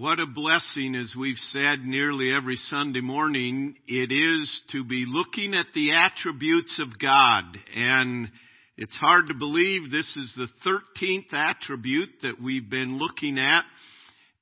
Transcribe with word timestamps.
What 0.00 0.18
a 0.18 0.24
blessing, 0.26 0.94
as 0.94 1.14
we've 1.14 1.36
said 1.36 1.80
nearly 1.84 2.32
every 2.32 2.56
Sunday 2.56 3.02
morning, 3.02 3.76
it 3.86 4.10
is 4.10 4.62
to 4.72 4.82
be 4.82 5.04
looking 5.06 5.52
at 5.52 5.66
the 5.74 5.92
attributes 5.92 6.80
of 6.80 6.98
God. 6.98 7.44
And 7.76 8.30
it's 8.78 8.96
hard 8.96 9.26
to 9.26 9.34
believe 9.34 9.90
this 9.90 10.10
is 10.16 10.32
the 10.34 10.48
13th 10.66 11.34
attribute 11.34 12.08
that 12.22 12.40
we've 12.42 12.70
been 12.70 12.96
looking 12.96 13.38
at. 13.38 13.64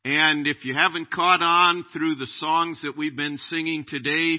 And 0.05 0.47
if 0.47 0.65
you 0.65 0.75
haven't 0.75 1.11
caught 1.11 1.43
on 1.43 1.85
through 1.93 2.15
the 2.15 2.29
songs 2.29 2.81
that 2.85 2.97
we've 2.97 3.17
been 3.17 3.39
singing 3.51 3.85
today, 3.89 4.39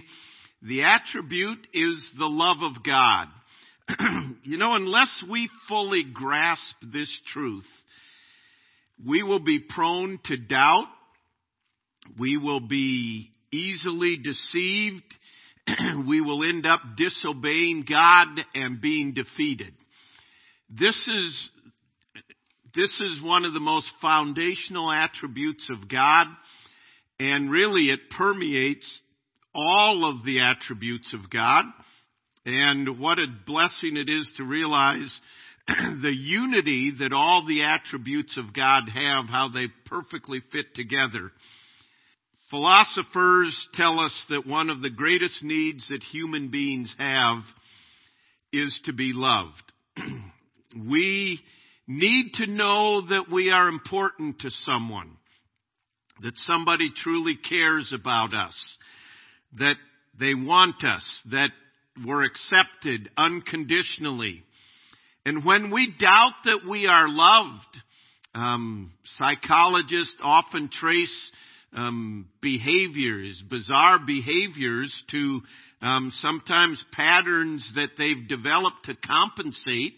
the 0.61 0.83
attribute 0.83 1.67
is 1.73 2.11
the 2.17 2.29
love 2.29 2.59
of 2.61 2.81
God. 2.81 3.27
you 4.43 4.57
know, 4.57 4.73
unless 4.73 5.21
we 5.29 5.49
fully 5.67 6.05
grasp 6.13 6.77
this 6.93 7.13
truth, 7.33 7.67
we 9.05 9.21
will 9.21 9.43
be 9.43 9.59
prone 9.59 10.17
to 10.23 10.37
doubt. 10.37 10.87
We 12.17 12.37
will 12.37 12.61
be 12.61 13.31
easily 13.51 14.17
deceived. 14.17 15.03
we 16.07 16.21
will 16.21 16.43
end 16.43 16.65
up 16.65 16.81
disobeying 16.97 17.85
God 17.87 18.27
and 18.55 18.81
being 18.81 19.13
defeated. 19.13 19.73
This 20.69 20.95
is, 21.07 21.49
this 22.75 22.99
is 22.99 23.23
one 23.23 23.45
of 23.45 23.53
the 23.53 23.59
most 23.59 23.89
foundational 24.01 24.91
attributes 24.91 25.69
of 25.69 25.89
God, 25.89 26.27
and 27.19 27.51
really 27.51 27.89
it 27.89 27.99
permeates 28.15 29.01
all 29.53 30.05
of 30.05 30.23
the 30.23 30.41
attributes 30.41 31.13
of 31.13 31.29
God. 31.29 31.65
And 32.45 32.99
what 32.99 33.19
a 33.19 33.27
blessing 33.45 33.97
it 33.97 34.09
is 34.09 34.31
to 34.37 34.43
realize 34.43 35.19
the 35.67 36.15
unity 36.15 36.93
that 36.99 37.13
all 37.13 37.45
the 37.47 37.63
attributes 37.63 38.37
of 38.37 38.53
God 38.53 38.83
have, 38.93 39.25
how 39.25 39.49
they 39.53 39.67
perfectly 39.85 40.41
fit 40.51 40.73
together. 40.73 41.31
Philosophers 42.49 43.69
tell 43.73 43.99
us 43.99 44.25
that 44.29 44.47
one 44.47 44.69
of 44.69 44.81
the 44.81 44.89
greatest 44.89 45.43
needs 45.43 45.87
that 45.89 46.01
human 46.01 46.49
beings 46.49 46.93
have 46.97 47.43
is 48.51 48.79
to 48.85 48.93
be 48.93 49.11
loved. 49.13 49.53
we 50.89 51.39
need 51.87 52.33
to 52.35 52.47
know 52.47 53.01
that 53.07 53.25
we 53.31 53.51
are 53.51 53.67
important 53.67 54.39
to 54.39 54.49
someone, 54.49 55.11
that 56.21 56.35
somebody 56.37 56.91
truly 56.95 57.37
cares 57.37 57.93
about 57.93 58.33
us, 58.33 58.77
that 59.59 59.75
they 60.19 60.33
want 60.33 60.83
us, 60.83 61.23
that 61.31 61.51
we're 62.03 62.23
accepted 62.23 63.09
unconditionally. 63.15 64.43
And 65.23 65.45
when 65.45 65.71
we 65.71 65.93
doubt 65.99 66.33
that 66.45 66.61
we 66.67 66.87
are 66.87 67.07
loved, 67.07 67.77
um, 68.33 68.91
psychologists 69.17 70.17
often 70.21 70.69
trace 70.71 71.31
um, 71.73 72.27
behaviors, 72.41 73.41
bizarre 73.49 73.99
behaviors, 74.05 75.03
to 75.11 75.41
um, 75.81 76.11
sometimes 76.13 76.83
patterns 76.93 77.71
that 77.75 77.91
they've 77.97 78.27
developed 78.27 78.85
to 78.85 78.95
compensate 78.95 79.93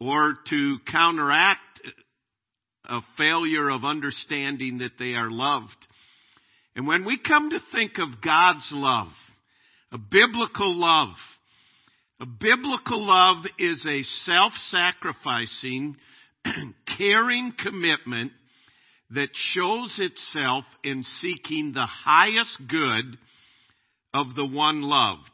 or 0.00 0.34
to 0.50 0.76
counteract 0.90 1.60
a 2.86 3.00
failure 3.16 3.70
of 3.70 3.84
understanding 3.84 4.78
that 4.78 4.98
they 4.98 5.14
are 5.14 5.30
loved. 5.30 5.76
And 6.76 6.86
when 6.86 7.04
we 7.04 7.18
come 7.18 7.50
to 7.50 7.60
think 7.72 7.92
of 7.98 8.20
God's 8.22 8.68
love, 8.72 9.08
a 9.92 9.98
biblical 9.98 10.74
love, 10.74 11.14
a 12.20 12.26
biblical 12.26 13.06
love 13.06 13.44
is 13.58 13.86
a 13.88 14.02
self-sacrificing, 14.02 15.96
caring 16.98 17.52
commitment 17.62 18.32
that 19.10 19.28
shows 19.34 19.98
itself 19.98 20.64
in 20.82 21.04
seeking 21.20 21.72
the 21.72 21.86
highest 21.86 22.60
good 22.68 23.18
of 24.12 24.34
the 24.34 24.46
one 24.46 24.82
loved. 24.82 25.30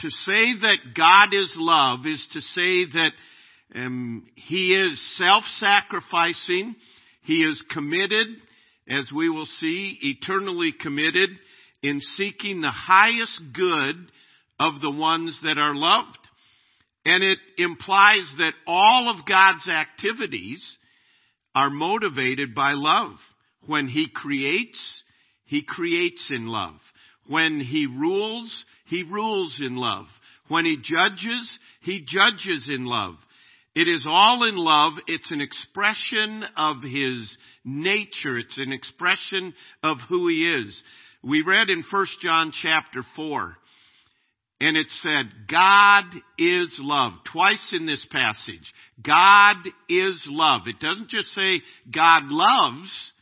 To 0.00 0.10
say 0.10 0.58
that 0.60 0.78
God 0.96 1.32
is 1.32 1.52
love 1.56 2.00
is 2.04 2.26
to 2.32 2.40
say 2.40 2.84
that 2.92 3.12
um, 3.74 4.26
He 4.34 4.74
is 4.74 5.16
self-sacrificing, 5.16 6.76
He 7.22 7.42
is 7.42 7.64
committed, 7.72 8.26
as 8.88 9.10
we 9.14 9.30
will 9.30 9.46
see, 9.46 9.98
eternally 10.02 10.74
committed 10.78 11.30
in 11.82 12.00
seeking 12.00 12.60
the 12.60 12.70
highest 12.70 13.40
good 13.54 13.96
of 14.60 14.80
the 14.80 14.90
ones 14.90 15.40
that 15.42 15.58
are 15.58 15.74
loved. 15.74 16.18
And 17.04 17.22
it 17.22 17.38
implies 17.58 18.32
that 18.38 18.54
all 18.66 19.10
of 19.10 19.26
God's 19.26 19.68
activities 19.68 20.78
are 21.54 21.70
motivated 21.70 22.54
by 22.54 22.72
love. 22.72 23.16
When 23.66 23.86
He 23.88 24.08
creates, 24.12 25.02
He 25.44 25.62
creates 25.64 26.30
in 26.30 26.46
love. 26.46 26.76
When 27.26 27.60
He 27.60 27.86
rules, 27.86 28.64
He 28.86 29.02
rules 29.02 29.60
in 29.64 29.76
love. 29.76 30.06
When 30.48 30.64
He 30.64 30.76
judges, 30.76 31.58
He 31.80 32.04
judges 32.06 32.68
in 32.68 32.84
love. 32.84 33.14
It 33.74 33.88
is 33.88 34.06
all 34.08 34.44
in 34.44 34.56
love. 34.56 34.94
It's 35.06 35.30
an 35.30 35.40
expression 35.40 36.44
of 36.56 36.82
His 36.82 37.36
nature. 37.64 38.38
It's 38.38 38.58
an 38.58 38.72
expression 38.72 39.54
of 39.82 39.98
who 40.08 40.28
He 40.28 40.48
is. 40.48 40.80
We 41.22 41.42
read 41.42 41.70
in 41.70 41.82
1 41.90 42.06
John 42.20 42.52
chapter 42.52 43.02
4 43.16 43.56
and 44.64 44.78
it 44.78 44.88
said, 44.88 45.26
God 45.50 46.04
is 46.38 46.78
love. 46.80 47.12
Twice 47.30 47.74
in 47.78 47.84
this 47.84 48.06
passage. 48.10 48.72
God 49.06 49.56
is 49.90 50.26
love. 50.30 50.62
It 50.64 50.80
doesn't 50.80 51.10
just 51.10 51.28
say 51.34 51.60
God 51.94 52.22
loves. 52.28 53.12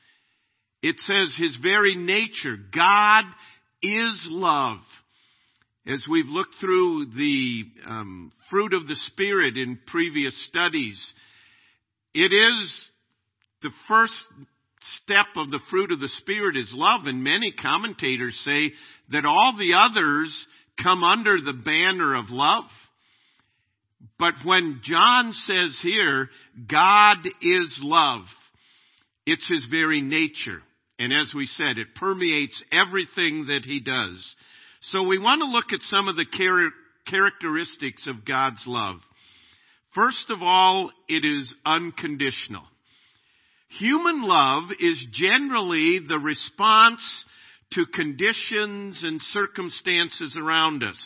It 0.85 1.01
says 1.01 1.35
his 1.37 1.59
very 1.61 1.97
nature. 1.97 2.57
God 2.73 3.25
is 3.83 4.29
love. 4.31 4.79
As 5.85 6.07
we've 6.09 6.29
looked 6.29 6.55
through 6.61 7.07
the 7.07 7.65
um, 7.89 8.31
fruit 8.49 8.73
of 8.73 8.87
the 8.87 8.95
Spirit 9.07 9.57
in 9.57 9.81
previous 9.89 10.47
studies, 10.47 11.13
it 12.15 12.33
is 12.33 12.91
the 13.63 13.73
first 13.89 14.15
step 15.03 15.27
of 15.35 15.51
the 15.51 15.61
fruit 15.71 15.91
of 15.91 15.99
the 15.99 16.09
Spirit 16.09 16.57
is 16.57 16.73
love, 16.73 17.07
and 17.07 17.25
many 17.25 17.53
commentators 17.53 18.41
say 18.45 18.73
that 19.11 19.25
all 19.25 19.57
the 19.59 19.75
others 19.75 20.47
come 20.81 21.03
under 21.03 21.41
the 21.41 21.53
banner 21.53 22.15
of 22.15 22.27
love. 22.31 22.65
But 24.19 24.35
when 24.45 24.81
John 24.85 25.33
says 25.33 25.79
here, 25.83 26.29
God 26.71 27.19
is 27.41 27.81
love, 27.83 28.25
it's 29.27 29.49
his 29.49 29.67
very 29.71 30.01
nature. 30.01 30.61
And 30.99 31.13
as 31.13 31.33
we 31.35 31.47
said, 31.47 31.79
it 31.79 31.95
permeates 31.97 32.63
everything 32.71 33.47
that 33.47 33.63
he 33.65 33.81
does. 33.81 34.35
So 34.83 35.05
we 35.05 35.19
want 35.19 35.41
to 35.41 35.47
look 35.47 35.73
at 35.73 35.81
some 35.83 36.09
of 36.09 36.17
the 36.17 36.27
char- 36.31 36.71
characteristics 37.09 38.07
of 38.07 38.25
God's 38.25 38.65
love. 38.67 38.97
First 39.95 40.31
of 40.31 40.43
all, 40.43 40.91
it 41.09 41.25
is 41.25 41.53
unconditional. 41.65 42.63
Human 43.79 44.23
love 44.23 44.71
is 44.81 45.05
generally 45.13 46.01
the 46.07 46.19
response 46.19 47.25
to 47.75 47.87
conditions 47.87 49.03
and 49.05 49.21
circumstances 49.21 50.37
around 50.41 50.83
us. 50.83 50.99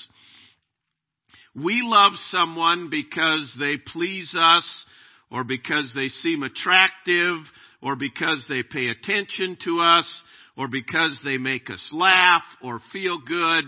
We 1.54 1.81
love 1.82 2.12
someone 2.31 2.91
because 2.91 3.56
they 3.59 3.77
please 3.78 4.34
us 4.38 4.87
or 5.31 5.44
because 5.44 5.93
they 5.94 6.09
seem 6.09 6.43
attractive 6.43 7.38
or 7.81 7.97
because 7.97 8.44
they 8.49 8.62
pay 8.62 8.88
attention 8.88 9.56
to 9.65 9.81
us 9.81 10.22
or 10.56 10.69
because 10.71 11.21
they 11.25 11.38
make 11.38 11.71
us 11.71 11.88
laugh 11.93 12.43
or 12.62 12.81
feel 12.93 13.19
good 13.27 13.65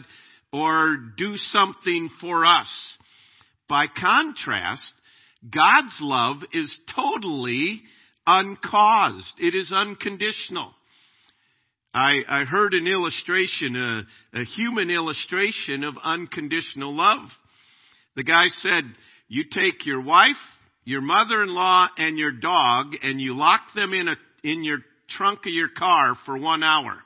or 0.53 0.97
do 1.17 1.37
something 1.37 2.11
for 2.21 2.45
us. 2.45 2.97
By 3.69 3.87
contrast, 3.87 4.95
God's 5.45 5.99
love 6.01 6.39
is 6.53 6.77
totally 6.95 7.83
uncaused. 8.27 9.35
It 9.39 9.55
is 9.55 9.71
unconditional. 9.73 10.73
I, 11.95 12.21
I 12.29 12.45
heard 12.45 12.75
an 12.75 12.87
illustration, 12.87 13.77
a, 13.77 14.41
a 14.41 14.45
human 14.45 14.91
illustration 14.91 15.85
of 15.85 15.95
unconditional 16.03 16.95
love. 16.95 17.29
The 18.17 18.25
guy 18.25 18.49
said, 18.49 18.85
you 19.29 19.45
take 19.45 19.87
your 19.87 20.03
wife, 20.03 20.37
your 20.85 21.01
mother-in-law, 21.01 21.89
and 21.97 22.19
your 22.19 22.33
dog, 22.33 22.95
and 23.03 23.21
you 23.21 23.35
lock 23.35 23.61
them 23.75 23.93
in 23.93 24.09
a, 24.09 24.17
in 24.45 24.65
your 24.65 24.79
trunk 25.11 25.41
of 25.47 25.53
your 25.53 25.69
car 25.69 26.15
for 26.27 26.39
one 26.39 26.63
hour. 26.63 26.97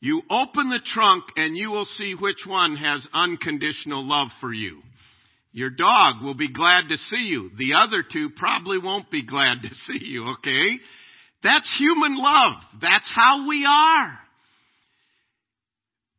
You 0.00 0.22
open 0.30 0.68
the 0.68 0.80
trunk 0.84 1.24
and 1.36 1.56
you 1.56 1.70
will 1.70 1.84
see 1.84 2.14
which 2.14 2.44
one 2.46 2.76
has 2.76 3.08
unconditional 3.12 4.06
love 4.06 4.28
for 4.40 4.52
you. 4.52 4.82
Your 5.52 5.70
dog 5.70 6.22
will 6.22 6.34
be 6.34 6.52
glad 6.52 6.88
to 6.90 6.96
see 6.96 7.22
you. 7.28 7.50
The 7.56 7.74
other 7.74 8.02
two 8.02 8.30
probably 8.36 8.78
won't 8.78 9.10
be 9.10 9.24
glad 9.24 9.62
to 9.62 9.74
see 9.74 10.04
you, 10.04 10.34
okay? 10.34 10.78
That's 11.42 11.70
human 11.78 12.16
love. 12.16 12.54
That's 12.80 13.10
how 13.14 13.48
we 13.48 13.66
are. 13.68 14.18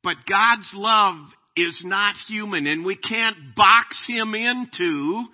But 0.04 0.18
God's 0.30 0.72
love 0.74 1.18
is 1.56 1.82
not 1.84 2.16
human 2.28 2.68
and 2.68 2.86
we 2.86 2.98
can't 2.98 3.56
box 3.56 4.06
him 4.08 4.36
into 4.36 5.26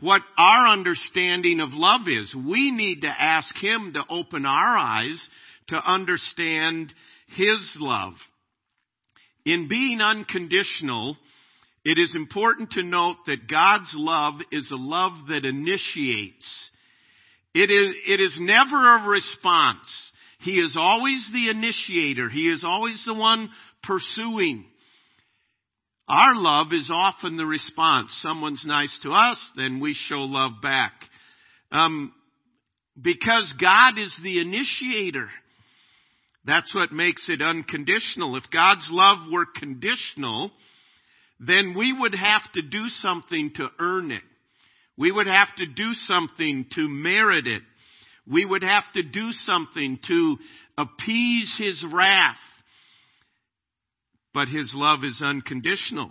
what 0.00 0.22
our 0.36 0.68
understanding 0.68 1.60
of 1.60 1.70
love 1.72 2.02
is. 2.08 2.34
We 2.34 2.70
need 2.70 3.02
to 3.02 3.08
ask 3.08 3.54
Him 3.56 3.92
to 3.94 4.02
open 4.08 4.46
our 4.46 4.78
eyes 4.78 5.28
to 5.68 5.76
understand 5.76 6.92
His 7.36 7.76
love. 7.78 8.14
In 9.44 9.68
being 9.68 10.00
unconditional, 10.00 11.16
it 11.84 11.98
is 11.98 12.14
important 12.14 12.72
to 12.72 12.82
note 12.82 13.16
that 13.26 13.48
God's 13.48 13.94
love 13.96 14.34
is 14.52 14.70
a 14.70 14.76
love 14.76 15.28
that 15.28 15.44
initiates. 15.44 16.70
It 17.54 17.70
is, 17.70 17.94
it 18.06 18.20
is 18.20 18.36
never 18.38 18.96
a 18.96 19.08
response. 19.08 20.12
He 20.40 20.52
is 20.52 20.74
always 20.78 21.28
the 21.32 21.50
initiator. 21.50 22.28
He 22.28 22.48
is 22.48 22.64
always 22.64 23.02
the 23.04 23.14
one 23.14 23.50
pursuing. 23.82 24.64
Our 26.08 26.34
love 26.34 26.72
is 26.72 26.90
often 26.92 27.36
the 27.36 27.46
response. 27.46 28.10
Someone's 28.22 28.64
nice 28.66 28.98
to 29.02 29.10
us, 29.10 29.50
then 29.56 29.80
we 29.80 29.94
show 29.94 30.22
love 30.22 30.52
back. 30.62 30.92
Um, 31.70 32.12
because 33.00 33.52
God 33.60 33.98
is 33.98 34.14
the 34.22 34.40
initiator. 34.40 35.28
That's 36.44 36.74
what 36.74 36.92
makes 36.92 37.28
it 37.28 37.42
unconditional. 37.42 38.36
If 38.36 38.44
God's 38.52 38.88
love 38.90 39.30
were 39.30 39.46
conditional, 39.54 40.50
then 41.38 41.74
we 41.76 41.94
would 41.96 42.14
have 42.14 42.42
to 42.54 42.62
do 42.62 42.88
something 43.02 43.52
to 43.56 43.68
earn 43.78 44.10
it. 44.10 44.22
We 45.00 45.10
would 45.10 45.26
have 45.26 45.48
to 45.56 45.66
do 45.66 45.94
something 46.06 46.66
to 46.76 46.88
merit 46.88 47.48
it. 47.48 47.62
We 48.30 48.44
would 48.44 48.62
have 48.62 48.84
to 48.94 49.02
do 49.02 49.32
something 49.32 49.98
to 50.06 50.36
appease 50.78 51.52
His 51.58 51.84
wrath 51.92 52.36
but 54.32 54.48
his 54.48 54.72
love 54.74 55.00
is 55.04 55.20
unconditional. 55.22 56.10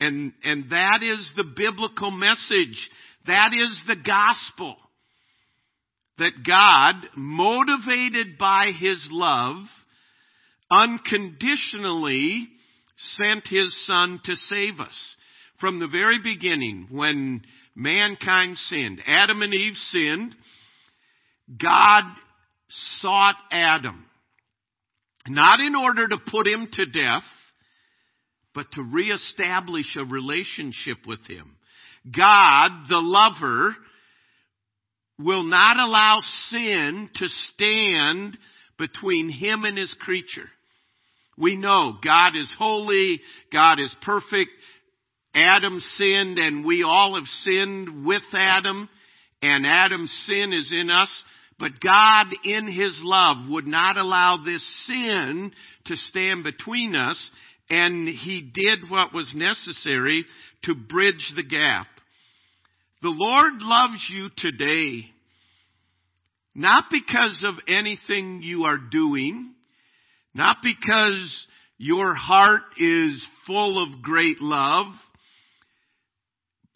And, 0.00 0.32
and 0.44 0.70
that 0.70 1.00
is 1.02 1.30
the 1.36 1.44
biblical 1.56 2.10
message. 2.10 2.90
That 3.26 3.52
is 3.54 3.80
the 3.86 3.96
gospel. 3.96 4.76
That 6.18 6.32
God, 6.46 6.94
motivated 7.16 8.38
by 8.38 8.66
his 8.78 9.08
love, 9.10 9.56
unconditionally 10.70 12.48
sent 13.16 13.46
his 13.46 13.86
son 13.86 14.20
to 14.24 14.36
save 14.36 14.80
us. 14.80 15.16
From 15.60 15.78
the 15.78 15.88
very 15.88 16.18
beginning, 16.22 16.88
when 16.90 17.42
mankind 17.76 18.58
sinned, 18.58 19.00
Adam 19.06 19.42
and 19.42 19.54
Eve 19.54 19.76
sinned, 19.90 20.34
God 21.62 22.02
sought 23.00 23.36
Adam. 23.52 24.04
Not 25.28 25.60
in 25.60 25.76
order 25.76 26.08
to 26.08 26.18
put 26.18 26.46
him 26.46 26.68
to 26.72 26.86
death, 26.86 27.24
but 28.56 28.72
to 28.72 28.82
reestablish 28.82 29.96
a 29.96 30.04
relationship 30.04 30.96
with 31.06 31.20
Him. 31.28 31.56
God, 32.16 32.70
the 32.88 32.98
lover, 32.98 33.76
will 35.18 35.44
not 35.44 35.76
allow 35.76 36.20
sin 36.48 37.10
to 37.16 37.28
stand 37.28 38.38
between 38.78 39.28
Him 39.28 39.64
and 39.64 39.76
His 39.76 39.94
creature. 40.00 40.48
We 41.36 41.56
know 41.56 41.98
God 42.02 42.34
is 42.34 42.52
holy, 42.58 43.20
God 43.52 43.78
is 43.78 43.94
perfect. 44.00 44.50
Adam 45.36 45.80
sinned 45.96 46.38
and 46.38 46.64
we 46.64 46.82
all 46.82 47.14
have 47.14 47.26
sinned 47.26 48.06
with 48.06 48.22
Adam 48.32 48.88
and 49.42 49.66
Adam's 49.66 50.14
sin 50.26 50.52
is 50.52 50.72
in 50.72 50.90
us. 50.90 51.12
But 51.58 51.80
God 51.80 52.26
in 52.44 52.66
His 52.66 53.00
love 53.02 53.48
would 53.48 53.66
not 53.66 53.96
allow 53.96 54.42
this 54.44 54.66
sin 54.86 55.52
to 55.86 55.96
stand 55.96 56.44
between 56.44 56.94
us 56.94 57.30
and 57.68 58.08
he 58.08 58.42
did 58.42 58.90
what 58.90 59.12
was 59.12 59.32
necessary 59.34 60.24
to 60.64 60.74
bridge 60.74 61.32
the 61.34 61.42
gap. 61.42 61.86
The 63.02 63.14
Lord 63.14 63.54
loves 63.60 64.08
you 64.10 64.28
today, 64.36 65.10
not 66.54 66.84
because 66.90 67.42
of 67.44 67.54
anything 67.68 68.40
you 68.42 68.64
are 68.64 68.78
doing, 68.78 69.54
not 70.34 70.58
because 70.62 71.46
your 71.78 72.14
heart 72.14 72.62
is 72.78 73.26
full 73.46 73.82
of 73.82 74.02
great 74.02 74.40
love, 74.40 74.86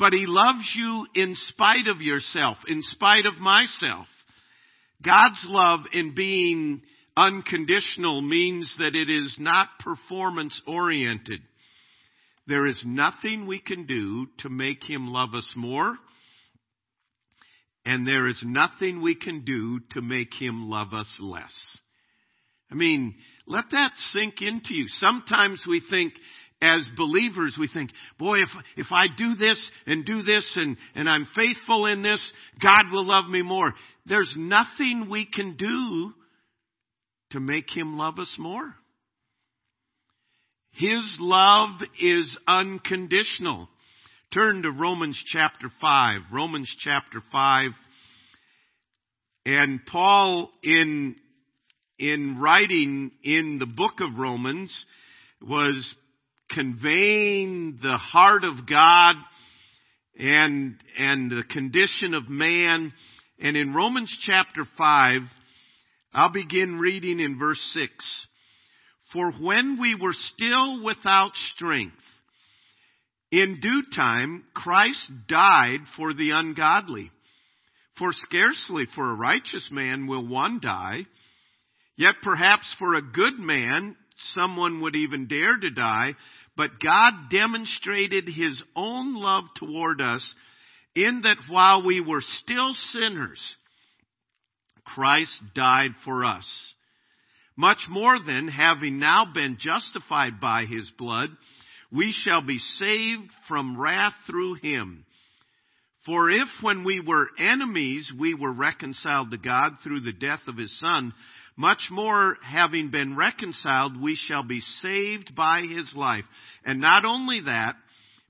but 0.00 0.12
He 0.12 0.25
loves 0.26 0.73
you 0.75 1.06
in 1.14 1.37
spite 1.37 1.87
of 1.87 2.00
yourself, 2.00 2.56
in 2.67 2.82
spite 2.82 3.26
of 3.26 3.38
myself. 3.38 4.08
God's 5.02 5.47
love 5.49 5.81
in 5.93 6.14
being 6.17 6.82
Unconditional 7.17 8.23
means 8.23 8.75
that 8.79 8.94
it 8.94 9.11
is 9.11 9.37
not 9.38 9.69
performance 9.81 10.61
oriented. 10.67 11.41
There 12.47 12.67
is 12.67 12.82
nothing 12.87 13.47
we 13.47 13.61
can 13.61 13.85
do 13.85 14.26
to 14.38 14.49
make 14.49 14.82
him 14.88 15.08
love 15.08 15.35
us 15.35 15.52
more. 15.56 15.99
And 17.85 18.06
there 18.06 18.26
is 18.26 18.43
nothing 18.44 19.03
we 19.03 19.17
can 19.17 19.44
do 19.44 19.81
to 19.91 20.00
make 20.00 20.32
him 20.32 20.70
love 20.70 20.94
us 20.94 21.19
less. 21.20 21.79
I 22.70 22.75
mean, 22.75 23.17
let 23.46 23.64
that 23.73 23.93
sink 23.96 24.41
into 24.41 24.73
you. 24.73 24.87
Sometimes 24.87 25.64
we 25.69 25.82
think, 25.91 26.14
as 26.62 26.86
believers, 26.96 27.56
we 27.58 27.68
think, 27.68 27.90
boy, 28.18 28.38
if, 28.42 28.48
if 28.76 28.86
I 28.90 29.06
do 29.16 29.34
this 29.34 29.70
and 29.86 30.04
do 30.04 30.22
this 30.22 30.50
and, 30.56 30.76
and 30.94 31.08
I'm 31.08 31.26
faithful 31.34 31.86
in 31.86 32.02
this, 32.02 32.32
God 32.62 32.92
will 32.92 33.06
love 33.06 33.28
me 33.30 33.42
more. 33.42 33.72
There's 34.06 34.34
nothing 34.36 35.08
we 35.10 35.26
can 35.26 35.56
do 35.56 36.12
to 37.30 37.40
make 37.40 37.74
him 37.74 37.96
love 37.96 38.18
us 38.18 38.34
more. 38.38 38.74
His 40.72 41.16
love 41.18 41.80
is 42.00 42.38
unconditional. 42.46 43.68
Turn 44.32 44.62
to 44.62 44.70
Romans 44.70 45.20
chapter 45.32 45.68
5. 45.80 46.20
Romans 46.32 46.72
chapter 46.78 47.20
5. 47.32 47.70
And 49.46 49.80
Paul 49.86 50.50
in, 50.62 51.16
in 51.98 52.38
writing 52.38 53.10
in 53.24 53.58
the 53.58 53.66
book 53.66 53.94
of 54.00 54.18
Romans 54.18 54.86
was 55.42 55.94
conveying 56.55 57.79
the 57.82 57.97
heart 57.97 58.44
of 58.44 58.69
God 58.69 59.17
and, 60.19 60.76
and 60.99 61.31
the 61.31 61.44
condition 61.50 62.14
of 62.14 62.29
man. 62.29 62.93
And 63.38 63.56
in 63.56 63.75
Romans 63.75 64.17
chapter 64.23 64.64
5, 64.76 65.23
I'll 66.12 66.32
begin 66.32 66.79
reading 66.79 67.20
in 67.20 67.38
verse 67.38 67.61
6. 67.75 68.26
For 69.12 69.32
when 69.32 69.79
we 69.81 69.97
were 70.00 70.12
still 70.12 70.85
without 70.85 71.32
strength, 71.55 71.94
in 73.32 73.61
due 73.61 73.82
time 73.94 74.44
Christ 74.55 75.11
died 75.29 75.81
for 75.96 76.12
the 76.12 76.31
ungodly. 76.31 77.11
For 77.99 78.12
scarcely 78.12 78.87
for 78.94 79.11
a 79.11 79.17
righteous 79.17 79.69
man 79.70 80.06
will 80.06 80.26
one 80.26 80.61
die, 80.62 81.06
yet 81.96 82.14
perhaps 82.23 82.74
for 82.79 82.94
a 82.94 83.03
good 83.03 83.39
man 83.39 83.96
someone 84.34 84.81
would 84.81 84.96
even 84.96 85.27
dare 85.27 85.56
to 85.56 85.70
die, 85.70 86.15
but 86.56 86.80
God 86.82 87.12
demonstrated 87.30 88.28
his 88.28 88.62
own 88.76 89.14
love 89.14 89.44
toward 89.56 90.00
us 90.00 90.34
in 90.94 91.22
that 91.22 91.38
while 91.48 91.86
we 91.86 92.00
were 92.00 92.20
still 92.20 92.72
sinners, 92.74 93.56
Christ 94.84 95.40
died 95.54 95.92
for 96.04 96.24
us. 96.24 96.74
Much 97.56 97.86
more 97.88 98.19
than, 98.19 98.48
having 98.48 98.98
now 98.98 99.26
been 99.32 99.58
justified 99.60 100.40
by 100.40 100.64
his 100.64 100.90
blood, 100.98 101.30
we 101.92 102.12
shall 102.12 102.44
be 102.44 102.58
saved 102.58 103.30
from 103.48 103.80
wrath 103.80 104.14
through 104.26 104.54
him. 104.54 105.04
For 106.06 106.30
if 106.30 106.48
when 106.62 106.84
we 106.84 107.00
were 107.00 107.28
enemies 107.38 108.10
we 108.19 108.34
were 108.34 108.52
reconciled 108.52 109.30
to 109.30 109.38
God 109.38 109.72
through 109.82 110.00
the 110.00 110.12
death 110.12 110.40
of 110.46 110.56
his 110.56 110.78
son, 110.78 111.12
much 111.56 111.88
more 111.90 112.38
having 112.42 112.90
been 112.90 113.16
reconciled 113.16 114.00
we 114.00 114.16
shall 114.16 114.42
be 114.42 114.60
saved 114.82 115.34
by 115.36 115.62
his 115.62 115.92
life. 115.94 116.24
And 116.64 116.80
not 116.80 117.04
only 117.04 117.42
that, 117.42 117.76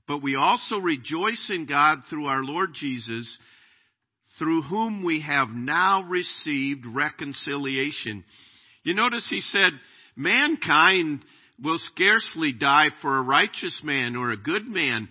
but 0.05 0.21
we 0.21 0.35
also 0.35 0.77
rejoice 0.79 1.49
in 1.49 1.65
God 1.65 1.99
through 2.09 2.25
our 2.25 2.43
Lord 2.43 2.73
Jesus, 2.73 3.37
through 4.37 4.63
whom 4.63 5.05
we 5.05 5.21
have 5.21 5.47
now 5.49 6.03
received 6.03 6.85
reconciliation. 6.85 8.25
You 8.83 8.95
notice 8.95 9.25
he 9.29 9.39
said, 9.39 9.71
mankind 10.17 11.23
will 11.63 11.79
scarcely 11.79 12.51
die 12.51 12.87
for 13.01 13.17
a 13.17 13.21
righteous 13.21 13.79
man 13.83 14.17
or 14.17 14.31
a 14.31 14.37
good 14.37 14.67
man. 14.67 15.07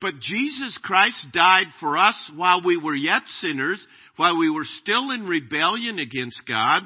But 0.00 0.20
Jesus 0.20 0.78
Christ 0.82 1.26
died 1.32 1.66
for 1.78 1.98
us 1.98 2.30
while 2.34 2.62
we 2.64 2.76
were 2.76 2.94
yet 2.94 3.22
sinners, 3.40 3.84
while 4.16 4.38
we 4.38 4.50
were 4.50 4.64
still 4.64 5.10
in 5.10 5.26
rebellion 5.26 5.98
against 5.98 6.42
God, 6.48 6.82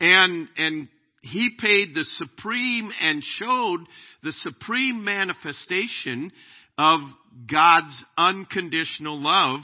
and, 0.00 0.48
and 0.56 0.88
He 1.22 1.50
paid 1.58 1.94
the 1.94 2.04
supreme 2.04 2.90
and 3.00 3.22
showed 3.22 3.80
the 4.22 4.32
supreme 4.32 5.04
manifestation 5.04 6.32
of 6.76 7.00
God's 7.50 8.04
unconditional 8.16 9.20
love 9.20 9.60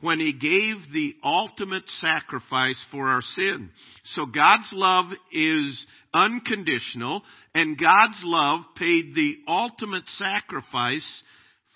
when 0.00 0.20
he 0.20 0.32
gave 0.32 0.76
the 0.92 1.14
ultimate 1.24 1.88
sacrifice 1.88 2.80
for 2.90 3.08
our 3.08 3.20
sin. 3.20 3.70
So 4.04 4.26
God's 4.26 4.70
love 4.72 5.06
is 5.32 5.86
unconditional 6.14 7.22
and 7.54 7.78
God's 7.78 8.20
love 8.22 8.60
paid 8.76 9.14
the 9.14 9.38
ultimate 9.46 10.06
sacrifice 10.06 11.22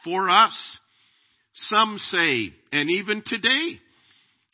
for 0.04 0.30
us. 0.30 0.78
Some 1.54 1.98
say, 1.98 2.52
and 2.72 2.90
even 2.90 3.22
today, 3.24 3.78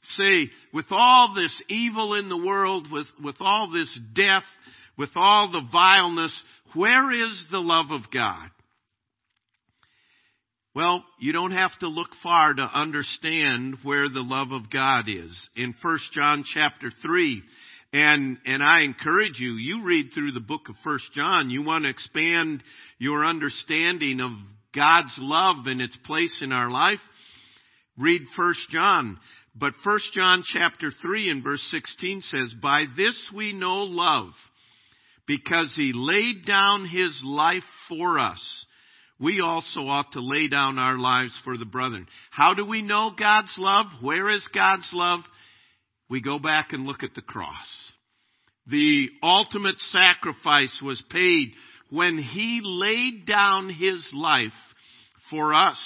say, 0.02 0.50
with 0.72 0.86
all 0.90 1.34
this 1.34 1.56
evil 1.68 2.14
in 2.14 2.28
the 2.28 2.44
world, 2.44 2.88
with, 2.90 3.06
with 3.22 3.36
all 3.40 3.70
this 3.72 3.96
death, 4.14 4.44
with 4.96 5.10
all 5.14 5.50
the 5.52 5.62
vileness, 5.70 6.42
where 6.74 7.12
is 7.12 7.46
the 7.50 7.60
love 7.60 7.90
of 7.90 8.02
God? 8.12 8.50
Well, 10.74 11.04
you 11.18 11.32
don't 11.32 11.52
have 11.52 11.76
to 11.80 11.88
look 11.88 12.10
far 12.22 12.54
to 12.54 12.62
understand 12.62 13.78
where 13.82 14.08
the 14.08 14.20
love 14.20 14.52
of 14.52 14.70
God 14.70 15.06
is. 15.08 15.48
In 15.56 15.74
1 15.80 15.98
John 16.12 16.44
chapter 16.52 16.92
3, 17.02 17.42
and, 17.92 18.38
and 18.44 18.62
I 18.62 18.82
encourage 18.82 19.40
you, 19.40 19.52
you 19.52 19.84
read 19.84 20.10
through 20.14 20.32
the 20.32 20.40
book 20.40 20.68
of 20.68 20.76
1 20.84 20.98
John, 21.14 21.50
you 21.50 21.62
want 21.62 21.84
to 21.84 21.90
expand 21.90 22.62
your 22.98 23.24
understanding 23.24 24.20
of 24.20 24.30
God's 24.74 25.16
love 25.18 25.66
and 25.66 25.80
its 25.80 25.96
place 26.04 26.40
in 26.42 26.52
our 26.52 26.70
life, 26.70 27.00
read 27.96 28.22
1 28.36 28.54
John. 28.70 29.18
But 29.54 29.72
1 29.84 29.98
John 30.14 30.44
chapter 30.46 30.90
3 31.02 31.30
and 31.30 31.42
verse 31.42 31.66
16 31.70 32.20
says, 32.22 32.54
By 32.62 32.84
this 32.96 33.30
we 33.34 33.52
know 33.52 33.84
love, 33.84 34.30
because 35.26 35.72
he 35.76 35.92
laid 35.94 36.46
down 36.46 36.86
his 36.86 37.20
life 37.24 37.64
for 37.88 38.18
us. 38.18 38.66
We 39.20 39.40
also 39.40 39.80
ought 39.80 40.12
to 40.12 40.20
lay 40.20 40.46
down 40.46 40.78
our 40.78 40.96
lives 40.96 41.38
for 41.42 41.56
the 41.56 41.64
brethren. 41.64 42.06
How 42.30 42.54
do 42.54 42.64
we 42.64 42.82
know 42.82 43.10
God's 43.18 43.54
love? 43.58 43.86
Where 44.00 44.28
is 44.30 44.48
God's 44.54 44.88
love? 44.92 45.20
We 46.08 46.22
go 46.22 46.38
back 46.38 46.72
and 46.72 46.84
look 46.84 47.02
at 47.02 47.14
the 47.14 47.22
cross. 47.22 47.92
The 48.68 49.08
ultimate 49.22 49.78
sacrifice 49.80 50.80
was 50.82 51.02
paid 51.10 51.52
when 51.90 52.18
he 52.18 52.60
laid 52.62 53.26
down 53.26 53.68
his 53.68 54.08
life 54.12 54.52
for 55.30 55.54
us. 55.54 55.78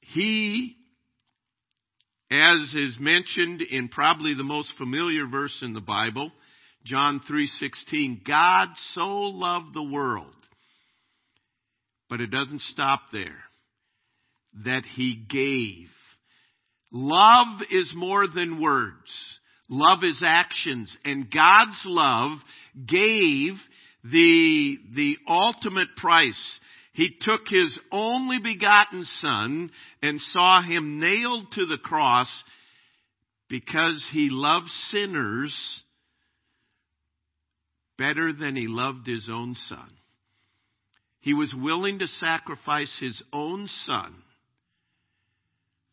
He 0.00 0.76
as 2.32 2.72
is 2.74 2.96
mentioned 2.98 3.60
in 3.60 3.88
probably 3.88 4.32
the 4.34 4.42
most 4.42 4.72
familiar 4.78 5.26
verse 5.26 5.58
in 5.60 5.74
the 5.74 5.82
Bible, 5.82 6.32
John 6.82 7.20
3:16, 7.20 8.22
God 8.24 8.68
so 8.94 9.02
loved 9.02 9.74
the 9.74 9.82
world. 9.82 10.34
But 12.08 12.22
it 12.22 12.30
doesn't 12.30 12.62
stop 12.62 13.10
there. 13.12 13.44
That 14.64 14.84
he 14.86 15.14
gave. 15.14 15.90
Love 16.90 17.62
is 17.70 17.92
more 17.94 18.26
than 18.26 18.60
words. 18.60 19.38
Love 19.68 20.02
is 20.02 20.22
actions. 20.24 20.96
And 21.04 21.30
God's 21.30 21.82
love 21.84 22.42
gave 22.86 23.62
the, 24.04 24.76
the 24.94 25.16
ultimate 25.28 25.96
price. 25.96 26.60
He 26.92 27.10
took 27.20 27.42
his 27.48 27.78
only 27.90 28.38
begotten 28.38 29.04
son 29.04 29.70
and 30.02 30.20
saw 30.20 30.62
him 30.62 31.00
nailed 31.00 31.52
to 31.52 31.66
the 31.66 31.78
cross 31.78 32.30
because 33.48 34.06
he 34.12 34.28
loved 34.30 34.68
sinners 34.90 35.82
better 37.96 38.32
than 38.32 38.56
he 38.56 38.66
loved 38.66 39.06
his 39.06 39.28
own 39.30 39.54
son. 39.54 39.88
He 41.20 41.34
was 41.34 41.54
willing 41.56 42.00
to 42.00 42.08
sacrifice 42.08 42.94
his 43.00 43.22
own 43.32 43.68
son 43.84 44.14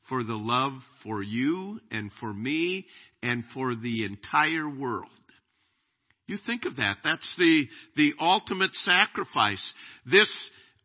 for 0.09 0.23
the 0.23 0.35
love 0.35 0.73
for 1.03 1.21
you 1.21 1.79
and 1.91 2.11
for 2.19 2.33
me 2.33 2.87
and 3.21 3.43
for 3.53 3.75
the 3.75 4.05
entire 4.05 4.67
world. 4.67 5.11
You 6.29 6.37
think 6.45 6.65
of 6.65 6.75
that. 6.75 6.97
That's 7.03 7.35
the, 7.39 7.67
the 7.95 8.13
ultimate 8.19 8.75
sacrifice. 8.75 9.73
This 10.05 10.31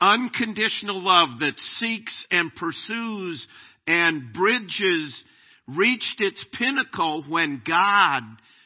unconditional 0.00 1.02
love 1.02 1.40
that 1.40 1.58
seeks 1.76 2.26
and 2.30 2.50
pursues 2.54 3.46
and 3.86 4.32
bridges 4.32 5.22
reached 5.68 6.20
its 6.20 6.42
pinnacle 6.58 7.26
when 7.28 7.60
God 7.66 8.22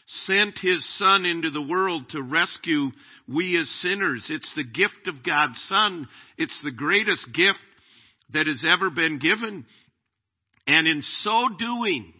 sent 0.06 0.56
His 0.61 0.88
Son 0.99 1.25
into 1.25 1.50
the 1.50 1.66
world 1.66 2.11
to 2.11 2.23
rescue 2.23 2.90
we 3.26 3.61
as 3.61 3.68
sinners. 3.80 4.28
It's 4.30 4.52
the 4.54 4.62
gift 4.62 5.08
of 5.08 5.26
God's 5.26 5.61
Son. 5.68 6.06
It's 6.37 6.61
the 6.62 6.70
greatest 6.70 7.26
gift 7.35 7.58
that 8.35 8.47
has 8.47 8.62
ever 8.64 8.88
been 8.88 9.18
given. 9.18 9.66
And 10.68 10.87
in 10.87 11.02
so 11.25 11.49
doing, 11.58 12.14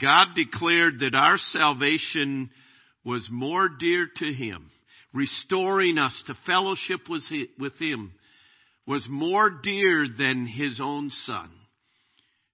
God 0.00 0.28
declared 0.34 1.00
that 1.00 1.14
our 1.14 1.36
salvation 1.36 2.48
was 3.04 3.28
more 3.30 3.68
dear 3.68 4.08
to 4.16 4.32
Him 4.32 4.70
restoring 5.14 5.96
us 5.96 6.22
to 6.26 6.34
fellowship 6.44 7.08
with 7.08 7.78
Him, 7.80 8.12
was 8.86 9.06
more 9.08 9.48
dear 9.48 10.06
than 10.18 10.46
His 10.46 10.80
own 10.82 11.08
Son. 11.10 11.50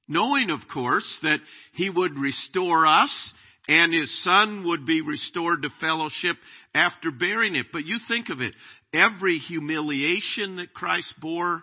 Knowing, 0.07 0.51
of 0.51 0.61
course, 0.73 1.19
that 1.23 1.39
He 1.73 1.89
would 1.91 2.19
restore 2.19 2.87
us 2.87 3.33
and 3.67 3.93
His 3.93 4.23
Son 4.23 4.65
would 4.67 4.87
be 4.87 5.01
restored 5.01 5.63
to 5.63 5.71
fellowship 5.81 6.37
after 6.75 7.11
bearing 7.11 7.57
it. 7.57 7.67
But 7.73 7.87
you 7.87 7.99
think 8.07 8.29
of 8.29 8.41
it, 8.41 8.55
every 8.93 9.39
humiliation 9.39 10.57
that 10.57 10.75
Christ 10.75 11.13
bore, 11.21 11.63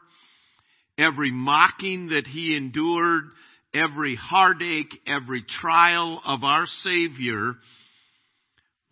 every 0.98 1.32
mocking 1.32 2.08
that 2.08 2.25
He 2.25 2.58
endured, 2.58 3.25
every 3.74 4.15
heartache, 4.15 4.94
every 5.06 5.44
trial 5.44 6.22
of 6.25 6.44
our 6.44 6.65
Savior, 6.65 7.56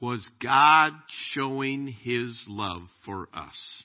was 0.06 0.30
God 0.40 0.94
showing 1.34 1.88
His 1.88 2.46
love 2.48 2.84
for 3.06 3.28
us. 3.34 3.84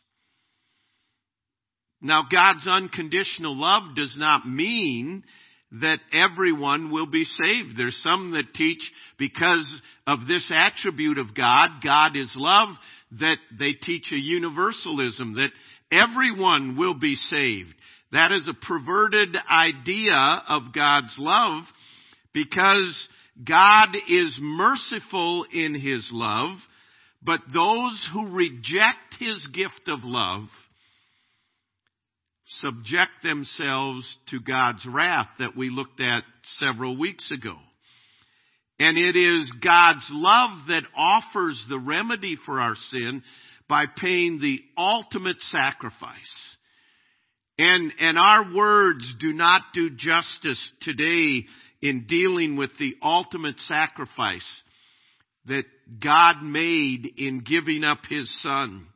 Now, 2.03 2.25
God's 2.31 2.67
unconditional 2.69 3.59
love 3.59 3.97
does 3.97 4.17
not 4.19 4.47
mean 4.47 5.25
that 5.81 6.01
everyone 6.13 6.91
will 6.93 7.07
be 7.07 7.25
saved. 7.25 7.75
There's 7.75 7.99
some 8.03 8.33
that 8.33 8.53
teach 8.55 8.83
because 9.19 9.81
of 10.07 10.27
this 10.29 10.53
attribute 10.55 11.17
of 11.17 11.35
God, 11.35 11.81
God 11.83 12.17
is 12.17 12.35
love, 12.37 12.69
that 13.19 13.39
they 13.59 13.73
teach 13.73 14.13
a 14.13 14.17
universalism, 14.17 15.37
that 15.37 15.53
everyone 15.91 16.77
will 16.77 16.99
be 16.99 17.15
saved. 17.15 17.75
That 18.13 18.31
is 18.31 18.47
a 18.47 18.67
perverted 18.67 19.37
idea 19.51 20.43
of 20.49 20.75
God's 20.75 21.17
love 21.19 21.63
because 22.35 23.09
God 23.45 23.97
is 24.09 24.39
merciful 24.41 25.47
in 25.53 25.75
His 25.75 26.11
love, 26.13 26.57
but 27.23 27.41
those 27.53 28.09
who 28.13 28.35
reject 28.35 29.17
His 29.19 29.47
gift 29.53 29.89
of 29.89 30.05
love 30.05 30.49
subject 32.47 33.13
themselves 33.23 34.17
to 34.31 34.41
God's 34.41 34.85
wrath 34.85 35.29
that 35.39 35.57
we 35.57 35.71
looked 35.71 36.01
at 36.01 36.25
several 36.59 36.99
weeks 36.99 37.31
ago. 37.31 37.57
And 38.81 38.97
it 38.97 39.15
is 39.15 39.51
God's 39.63 40.09
love 40.11 40.67
that 40.69 40.85
offers 40.97 41.65
the 41.69 41.79
remedy 41.79 42.37
for 42.47 42.59
our 42.59 42.75
sin 42.75 43.23
by 43.69 43.85
paying 43.97 44.41
the 44.41 44.59
ultimate 44.77 45.41
sacrifice. 45.43 46.57
And, 47.59 47.93
and 48.01 48.19
our 48.19 48.55
words 48.55 49.15
do 49.21 49.35
not 49.35 49.63
do 49.75 49.91
justice 49.91 50.73
today 50.81 51.45
in 51.83 52.07
dealing 52.07 52.57
with 52.57 52.71
the 52.79 52.97
ultimate 53.03 53.59
sacrifice 53.61 54.63
that 55.47 55.65
God 56.03 56.43
made 56.43 57.15
in 57.17 57.43
giving 57.45 57.85
up 57.85 58.01
His 58.09 58.31
Son. 58.43 58.87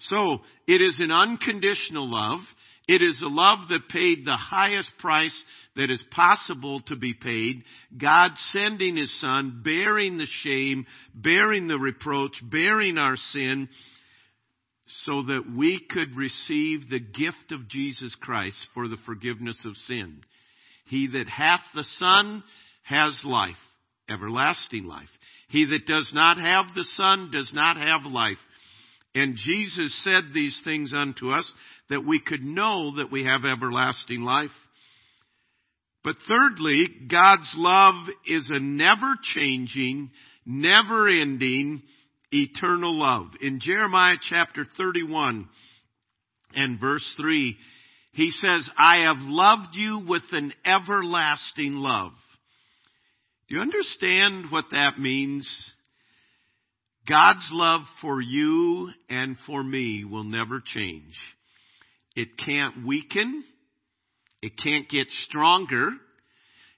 So, 0.00 0.38
it 0.66 0.80
is 0.80 1.00
an 1.00 1.10
unconditional 1.10 2.10
love. 2.10 2.40
It 2.86 3.02
is 3.02 3.20
a 3.20 3.28
love 3.28 3.68
that 3.68 3.88
paid 3.90 4.24
the 4.24 4.36
highest 4.36 4.92
price 4.98 5.44
that 5.76 5.90
is 5.90 6.02
possible 6.10 6.80
to 6.86 6.96
be 6.96 7.14
paid. 7.14 7.62
God 8.00 8.30
sending 8.52 8.96
His 8.96 9.20
Son, 9.20 9.62
bearing 9.64 10.16
the 10.16 10.26
shame, 10.42 10.86
bearing 11.14 11.68
the 11.68 11.78
reproach, 11.78 12.32
bearing 12.42 12.96
our 12.96 13.16
sin, 13.16 13.68
so 15.04 15.22
that 15.22 15.44
we 15.54 15.84
could 15.90 16.16
receive 16.16 16.88
the 16.88 17.00
gift 17.00 17.52
of 17.52 17.68
Jesus 17.68 18.14
Christ 18.14 18.58
for 18.72 18.88
the 18.88 18.96
forgiveness 19.04 19.60
of 19.66 19.76
sin. 19.76 20.22
He 20.88 21.06
that 21.08 21.28
hath 21.28 21.60
the 21.74 21.84
Son 21.84 22.42
has 22.82 23.20
life, 23.24 23.56
everlasting 24.10 24.84
life. 24.84 25.08
He 25.48 25.66
that 25.66 25.86
does 25.86 26.10
not 26.12 26.38
have 26.38 26.74
the 26.74 26.84
Son 26.84 27.30
does 27.30 27.52
not 27.54 27.76
have 27.76 28.10
life. 28.10 28.38
And 29.14 29.36
Jesus 29.36 30.02
said 30.04 30.24
these 30.32 30.60
things 30.64 30.92
unto 30.94 31.30
us 31.30 31.50
that 31.90 32.06
we 32.06 32.20
could 32.20 32.42
know 32.42 32.96
that 32.96 33.10
we 33.10 33.24
have 33.24 33.44
everlasting 33.44 34.22
life. 34.22 34.50
But 36.04 36.16
thirdly, 36.28 36.86
God's 37.10 37.52
love 37.56 38.06
is 38.26 38.48
a 38.50 38.60
never 38.60 39.14
changing, 39.34 40.10
never 40.46 41.08
ending, 41.08 41.82
eternal 42.30 42.96
love. 42.96 43.28
In 43.40 43.60
Jeremiah 43.60 44.16
chapter 44.20 44.64
31 44.76 45.48
and 46.54 46.80
verse 46.80 47.14
3, 47.16 47.56
he 48.12 48.30
says, 48.30 48.68
I 48.76 49.02
have 49.02 49.18
loved 49.20 49.74
you 49.74 50.04
with 50.06 50.22
an 50.32 50.52
everlasting 50.64 51.74
love. 51.74 52.12
Do 53.48 53.54
you 53.54 53.60
understand 53.60 54.46
what 54.50 54.66
that 54.72 54.98
means? 54.98 55.72
God's 57.08 57.48
love 57.52 57.82
for 58.02 58.20
you 58.20 58.90
and 59.08 59.36
for 59.46 59.62
me 59.62 60.04
will 60.04 60.24
never 60.24 60.60
change. 60.64 61.14
It 62.14 62.36
can't 62.36 62.86
weaken. 62.86 63.44
It 64.42 64.52
can't 64.62 64.88
get 64.88 65.08
stronger. 65.26 65.90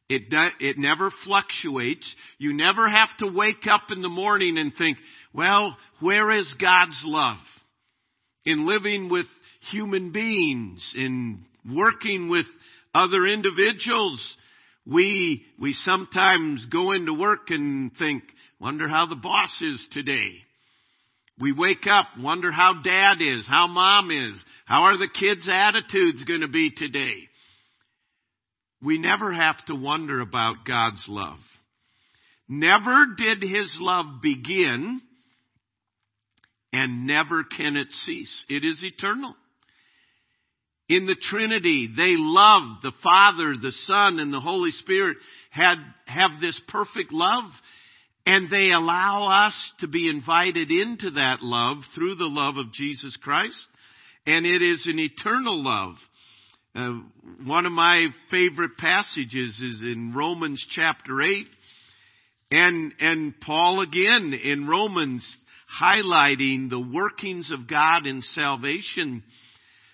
It, 0.09 0.25
it 0.61 0.79
never 0.79 1.11
fluctuates. 1.25 2.15
You 2.39 2.53
never 2.53 2.89
have 2.89 3.09
to 3.21 3.33
wake 3.35 3.67
up 3.69 3.91
in 3.91 4.03
the 4.03 4.09
morning 4.09 4.59
and 4.59 4.73
think, 4.77 4.99
well, 5.33 5.77
where 6.01 6.31
is 6.37 6.55
God's 6.61 7.03
love? 7.05 7.39
In 8.45 8.67
living 8.67 9.09
with 9.11 9.27
human 9.71 10.13
beings, 10.13 10.95
in 10.97 11.45
working 11.71 12.29
with 12.29 12.47
other 12.95 13.27
individuals, 13.27 14.37
we, 14.87 15.45
we 15.59 15.75
sometimes 15.75 16.67
go 16.67 16.93
into 16.93 17.15
work 17.15 17.51
and 17.51 17.93
think, 17.97 18.23
wonder 18.59 18.89
how 18.89 19.07
the 19.07 19.17
boss 19.17 19.61
is 19.61 19.87
today. 19.93 20.33
We 21.39 21.53
wake 21.53 21.87
up, 21.87 22.07
wonder 22.19 22.53
how 22.53 22.83
dad 22.83 23.21
is, 23.21 23.47
how 23.49 23.67
mom 23.67 24.11
is, 24.11 24.39
how 24.67 24.85
are 24.85 24.99
the 24.99 25.09
kids' 25.09 25.49
attitudes 25.51 26.25
going 26.25 26.43
to 26.43 26.49
be 26.49 26.71
today? 26.71 27.29
We 28.83 28.99
never 28.99 29.33
have 29.33 29.63
to 29.67 29.75
wonder 29.75 30.21
about 30.21 30.67
God's 30.67 31.05
love. 31.09 31.39
Never 32.49 33.07
did 33.17 33.43
His 33.43 33.75
love 33.79 34.07
begin, 34.23 35.01
and 36.73 37.07
never 37.07 37.45
can 37.45 37.77
it 37.77 37.89
cease. 37.91 38.45
It 38.49 38.65
is 38.65 38.83
eternal. 38.83 39.35
In 40.91 41.07
the 41.07 41.15
Trinity, 41.15 41.87
they 41.87 42.17
loved 42.17 42.83
the 42.83 42.91
Father, 43.01 43.55
the 43.55 43.71
Son, 43.83 44.19
and 44.19 44.35
the 44.35 44.41
Holy 44.41 44.73
Spirit 44.73 45.19
had, 45.51 45.77
have 46.07 46.41
this 46.41 46.61
perfect 46.67 47.13
love. 47.13 47.49
And 48.27 48.51
they 48.51 48.73
allow 48.73 49.47
us 49.47 49.73
to 49.79 49.87
be 49.87 50.11
invited 50.11 50.73
into 50.73 51.13
that 51.13 51.43
love 51.43 51.79
through 51.95 52.17
the 52.17 52.27
love 52.27 52.57
of 52.57 52.73
Jesus 52.73 53.17
Christ. 53.23 53.69
And 54.27 54.45
it 54.45 54.63
is 54.63 54.89
an 54.91 54.99
eternal 54.99 55.63
love. 55.63 55.95
Uh, 56.75 57.03
one 57.47 57.67
of 57.67 57.73
my 57.73 58.09
favorite 58.33 58.77
passages 58.77 59.61
is 59.61 59.81
in 59.83 60.13
Romans 60.13 60.67
chapter 60.75 61.23
8. 61.23 61.47
And, 62.51 62.95
and 62.99 63.41
Paul 63.41 63.81
again 63.81 64.33
in 64.43 64.67
Romans 64.67 65.39
highlighting 65.81 66.69
the 66.69 66.85
workings 66.93 67.49
of 67.53 67.69
God 67.69 68.07
in 68.07 68.23
salvation 68.23 69.23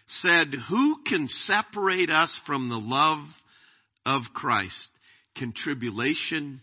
said, 0.08 0.48
Who 0.68 0.96
can 1.06 1.28
separate 1.28 2.10
us 2.10 2.32
from 2.46 2.68
the 2.68 2.78
love 2.78 3.26
of 4.04 4.22
Christ? 4.34 4.88
Can 5.36 5.52
tribulation 5.52 6.60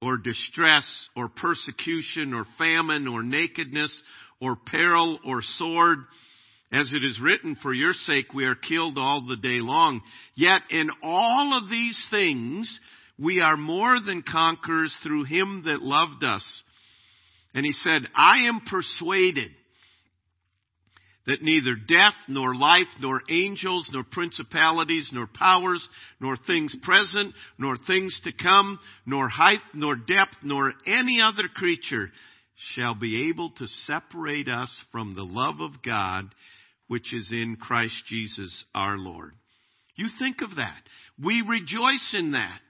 or 0.00 0.16
distress 0.16 1.08
or 1.16 1.28
persecution 1.28 2.34
or 2.34 2.44
famine 2.58 3.06
or 3.06 3.22
nakedness 3.22 4.00
or 4.40 4.56
peril 4.56 5.18
or 5.26 5.42
sword? 5.42 5.98
As 6.72 6.90
it 6.90 7.04
is 7.04 7.20
written, 7.20 7.54
for 7.62 7.74
your 7.74 7.92
sake 7.92 8.32
we 8.32 8.46
are 8.46 8.54
killed 8.54 8.96
all 8.96 9.26
the 9.26 9.36
day 9.36 9.60
long. 9.60 10.00
Yet 10.34 10.62
in 10.70 10.88
all 11.02 11.58
of 11.58 11.68
these 11.68 12.06
things 12.10 12.80
we 13.18 13.40
are 13.40 13.58
more 13.58 13.98
than 14.00 14.22
conquerors 14.22 14.96
through 15.02 15.24
him 15.24 15.64
that 15.66 15.82
loved 15.82 16.24
us. 16.24 16.62
And 17.54 17.66
he 17.66 17.72
said, 17.72 18.08
I 18.16 18.48
am 18.48 18.60
persuaded 18.60 19.50
that 21.26 21.42
neither 21.42 21.74
death, 21.76 22.14
nor 22.28 22.54
life, 22.54 22.88
nor 23.00 23.22
angels, 23.30 23.88
nor 23.92 24.02
principalities, 24.02 25.10
nor 25.12 25.26
powers, 25.26 25.88
nor 26.20 26.36
things 26.36 26.74
present, 26.82 27.34
nor 27.58 27.76
things 27.76 28.20
to 28.24 28.32
come, 28.32 28.78
nor 29.06 29.28
height, 29.28 29.60
nor 29.72 29.94
depth, 29.94 30.36
nor 30.42 30.72
any 30.86 31.20
other 31.20 31.48
creature 31.54 32.10
shall 32.74 32.94
be 32.94 33.28
able 33.28 33.50
to 33.50 33.66
separate 33.66 34.48
us 34.48 34.70
from 34.90 35.14
the 35.14 35.24
love 35.24 35.60
of 35.60 35.82
God 35.82 36.24
which 36.88 37.14
is 37.14 37.30
in 37.32 37.56
Christ 37.56 38.04
Jesus 38.06 38.64
our 38.74 38.98
Lord. 38.98 39.32
You 39.96 40.08
think 40.18 40.42
of 40.42 40.56
that. 40.56 40.82
We 41.22 41.42
rejoice 41.42 42.14
in 42.18 42.32
that. 42.32 42.60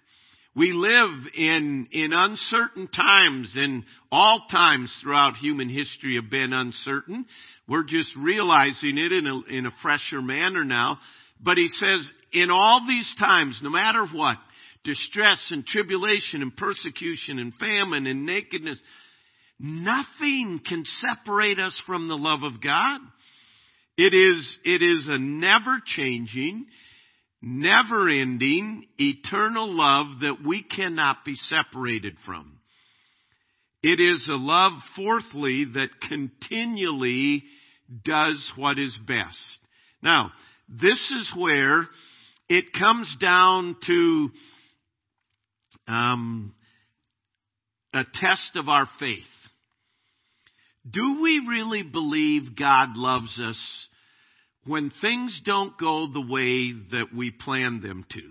We 0.54 0.72
live 0.72 1.32
in, 1.34 1.88
in 1.92 2.12
uncertain 2.12 2.88
times 2.88 3.54
and 3.56 3.84
all 4.10 4.44
times 4.50 4.94
throughout 5.02 5.36
human 5.36 5.70
history 5.70 6.16
have 6.16 6.30
been 6.30 6.52
uncertain. 6.52 7.24
We're 7.66 7.84
just 7.84 8.14
realizing 8.16 8.98
it 8.98 9.12
in 9.12 9.26
a, 9.26 9.54
in 9.56 9.66
a 9.66 9.70
fresher 9.80 10.20
manner 10.20 10.62
now. 10.62 10.98
But 11.42 11.56
he 11.56 11.68
says, 11.68 12.12
in 12.32 12.50
all 12.50 12.84
these 12.86 13.10
times, 13.18 13.60
no 13.62 13.70
matter 13.70 14.06
what, 14.12 14.36
distress 14.84 15.42
and 15.50 15.64
tribulation 15.64 16.42
and 16.42 16.54
persecution 16.54 17.38
and 17.38 17.54
famine 17.54 18.06
and 18.06 18.26
nakedness, 18.26 18.78
nothing 19.58 20.60
can 20.66 20.84
separate 20.84 21.58
us 21.58 21.76
from 21.86 22.08
the 22.08 22.16
love 22.16 22.42
of 22.42 22.62
God. 22.62 23.00
It 23.96 24.14
is, 24.14 24.58
it 24.64 24.82
is 24.82 25.08
a 25.08 25.18
never 25.18 25.78
changing, 25.84 26.66
never 27.42 28.08
ending, 28.08 28.86
eternal 28.98 29.76
love 29.76 30.20
that 30.20 30.38
we 30.46 30.62
cannot 30.62 31.24
be 31.24 31.34
separated 31.34 32.16
from. 32.24 32.58
It 33.82 34.00
is 34.00 34.26
a 34.30 34.36
love, 34.36 34.72
fourthly, 34.94 35.66
that 35.74 35.88
continually 36.08 37.42
does 38.04 38.52
what 38.56 38.78
is 38.78 38.96
best. 39.06 39.58
Now, 40.02 40.30
this 40.68 40.98
is 41.10 41.32
where 41.36 41.88
it 42.48 42.66
comes 42.72 43.14
down 43.20 43.76
to 43.86 44.28
um, 45.88 46.54
a 47.92 48.04
test 48.14 48.52
of 48.54 48.68
our 48.68 48.88
faith. 49.00 49.18
Do 50.88 51.20
we 51.20 51.44
really 51.48 51.82
believe 51.82 52.56
God 52.56 52.96
loves 52.96 53.38
us 53.40 53.88
when 54.64 54.92
things 55.00 55.40
don't 55.44 55.78
go 55.78 56.06
the 56.12 56.26
way 56.26 56.72
that 56.92 57.08
we 57.16 57.30
planned 57.30 57.82
them 57.82 58.04
to. 58.12 58.22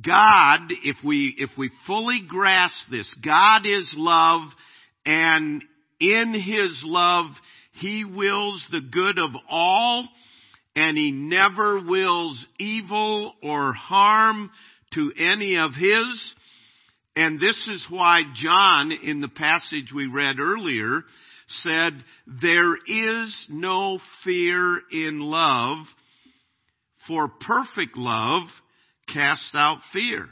God, 0.00 0.60
if 0.84 0.96
we, 1.04 1.34
if 1.38 1.50
we 1.58 1.70
fully 1.86 2.22
grasp 2.26 2.90
this, 2.90 3.12
God 3.24 3.66
is 3.66 3.92
love 3.96 4.48
and 5.04 5.62
in 6.00 6.32
His 6.32 6.82
love, 6.84 7.26
He 7.74 8.04
wills 8.04 8.66
the 8.70 8.80
good 8.80 9.18
of 9.18 9.30
all 9.50 10.08
and 10.74 10.96
He 10.96 11.10
never 11.10 11.84
wills 11.84 12.46
evil 12.58 13.34
or 13.42 13.74
harm 13.74 14.50
to 14.94 15.12
any 15.18 15.58
of 15.58 15.72
His. 15.74 16.34
And 17.14 17.38
this 17.38 17.68
is 17.68 17.86
why 17.90 18.22
John, 18.34 18.92
in 18.92 19.20
the 19.20 19.28
passage 19.28 19.92
we 19.94 20.06
read 20.06 20.38
earlier, 20.38 21.02
said, 21.62 22.04
There 22.40 22.76
is 22.86 23.46
no 23.50 23.98
fear 24.24 24.80
in 24.90 25.20
love, 25.20 25.78
for 27.06 27.28
perfect 27.28 27.96
love 27.96 28.48
casts 29.12 29.52
out 29.54 29.80
fear. 29.92 30.28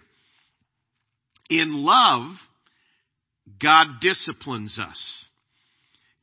In 1.48 1.72
love, 1.84 2.30
God 3.60 3.86
disciplines 4.00 4.78
us. 4.78 5.26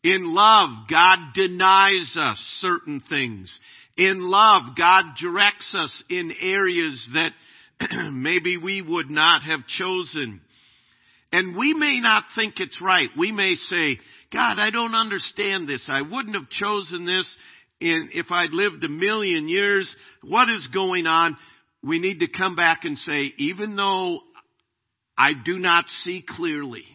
In 0.04 0.34
love, 0.34 0.70
God 0.90 1.18
denies 1.34 2.16
us 2.18 2.38
certain 2.60 3.02
things. 3.10 3.60
In 3.98 4.22
love, 4.22 4.76
God 4.78 5.04
directs 5.20 5.74
us 5.76 6.04
in 6.10 6.32
areas 6.40 7.10
that 7.14 7.32
maybe 8.12 8.58
we 8.58 8.82
would 8.82 9.10
not 9.10 9.42
have 9.42 9.68
chosen. 9.68 10.40
And 11.32 11.58
we 11.58 11.74
may 11.74 12.00
not 12.00 12.24
think 12.36 12.56
it's 12.58 12.82
right. 12.82 13.10
We 13.18 13.32
may 13.32 13.56
say, 13.56 13.98
God, 14.32 14.60
I 14.60 14.70
don't 14.72 14.96
understand 14.96 15.68
this. 15.68 15.86
I 15.90 16.02
wouldn't 16.02 16.36
have 16.36 16.50
chosen 16.50 17.06
this 17.06 17.38
if 17.80 18.32
I'd 18.32 18.54
lived 18.54 18.84
a 18.84 18.90
million 18.90 19.50
years. 19.50 19.94
What 20.24 20.50
is 20.50 20.68
going 20.74 21.06
on? 21.06 21.38
We 21.84 22.00
need 22.00 22.20
to 22.20 22.28
come 22.28 22.56
back 22.56 22.80
and 22.84 22.98
say, 22.98 23.34
even 23.38 23.76
though 23.76 24.20
I 25.18 25.32
do 25.46 25.60
not 25.60 25.86
see 26.04 26.24
clearly, 26.28 26.86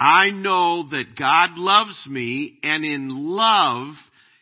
I 0.00 0.30
know 0.30 0.88
that 0.90 1.16
God 1.18 1.56
loves 1.56 2.06
me 2.10 2.58
and 2.62 2.84
in 2.84 3.08
love, 3.10 3.94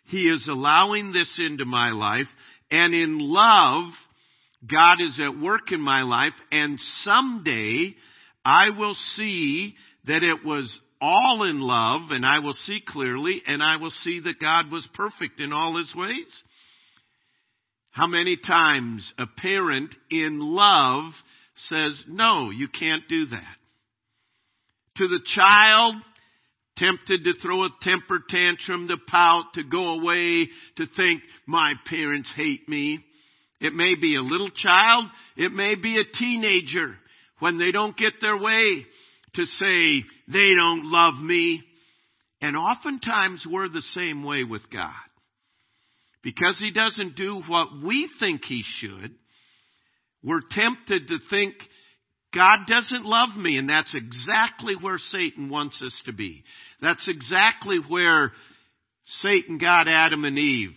He 0.06 0.28
is 0.28 0.48
allowing 0.48 1.12
this 1.12 1.38
into 1.38 1.64
my 1.64 1.90
life 1.90 2.26
and 2.70 2.94
in 2.94 3.18
love, 3.18 3.92
God 4.70 5.00
is 5.00 5.20
at 5.20 5.40
work 5.40 5.72
in 5.72 5.80
my 5.80 6.02
life 6.02 6.34
and 6.50 6.78
someday 7.04 7.94
I 8.44 8.70
will 8.76 8.94
see 8.94 9.74
that 10.06 10.22
it 10.22 10.44
was 10.44 10.78
all 11.00 11.42
in 11.42 11.60
love 11.60 12.10
and 12.10 12.24
I 12.24 12.38
will 12.38 12.52
see 12.52 12.80
clearly 12.86 13.42
and 13.46 13.62
I 13.62 13.76
will 13.76 13.90
see 13.90 14.20
that 14.20 14.40
God 14.40 14.70
was 14.70 14.88
perfect 14.94 15.40
in 15.40 15.52
all 15.52 15.76
his 15.76 15.92
ways. 15.96 16.42
How 17.90 18.06
many 18.06 18.36
times 18.36 19.12
a 19.18 19.26
parent 19.26 19.94
in 20.10 20.38
love 20.40 21.12
says, 21.56 22.04
no, 22.08 22.50
you 22.50 22.68
can't 22.68 23.06
do 23.08 23.26
that. 23.26 23.56
To 24.96 25.08
the 25.08 25.20
child, 25.34 25.96
tempted 26.76 27.24
to 27.24 27.34
throw 27.42 27.64
a 27.64 27.70
temper 27.82 28.20
tantrum, 28.28 28.88
to 28.88 28.96
pout, 29.08 29.44
to 29.54 29.64
go 29.64 30.00
away, 30.00 30.48
to 30.76 30.86
think, 30.96 31.22
my 31.46 31.74
parents 31.86 32.32
hate 32.34 32.68
me. 32.68 33.00
It 33.62 33.72
may 33.74 33.94
be 33.94 34.16
a 34.16 34.22
little 34.22 34.50
child. 34.50 35.06
It 35.36 35.52
may 35.52 35.76
be 35.76 35.98
a 35.98 36.18
teenager 36.18 36.94
when 37.38 37.58
they 37.58 37.70
don't 37.70 37.96
get 37.96 38.14
their 38.20 38.36
way 38.36 38.84
to 39.34 39.44
say 39.44 40.04
they 40.28 40.50
don't 40.54 40.84
love 40.84 41.14
me. 41.14 41.62
And 42.40 42.56
oftentimes 42.56 43.46
we're 43.50 43.68
the 43.68 43.80
same 43.80 44.24
way 44.24 44.44
with 44.44 44.62
God. 44.70 44.92
because 46.22 46.56
he 46.58 46.70
doesn't 46.70 47.16
do 47.16 47.42
what 47.48 47.68
we 47.84 48.08
think 48.20 48.44
he 48.44 48.62
should, 48.76 49.14
we're 50.22 50.42
tempted 50.50 51.08
to 51.08 51.18
think 51.30 51.54
God 52.32 52.60
doesn't 52.66 53.04
love 53.04 53.36
me, 53.36 53.58
and 53.58 53.68
that's 53.68 53.92
exactly 53.94 54.74
where 54.80 54.98
Satan 54.98 55.50
wants 55.50 55.82
us 55.82 56.00
to 56.06 56.12
be. 56.12 56.44
That's 56.80 57.06
exactly 57.08 57.78
where 57.88 58.32
Satan 59.04 59.58
got 59.58 59.88
Adam 59.88 60.24
and 60.24 60.38
Eve. 60.38 60.70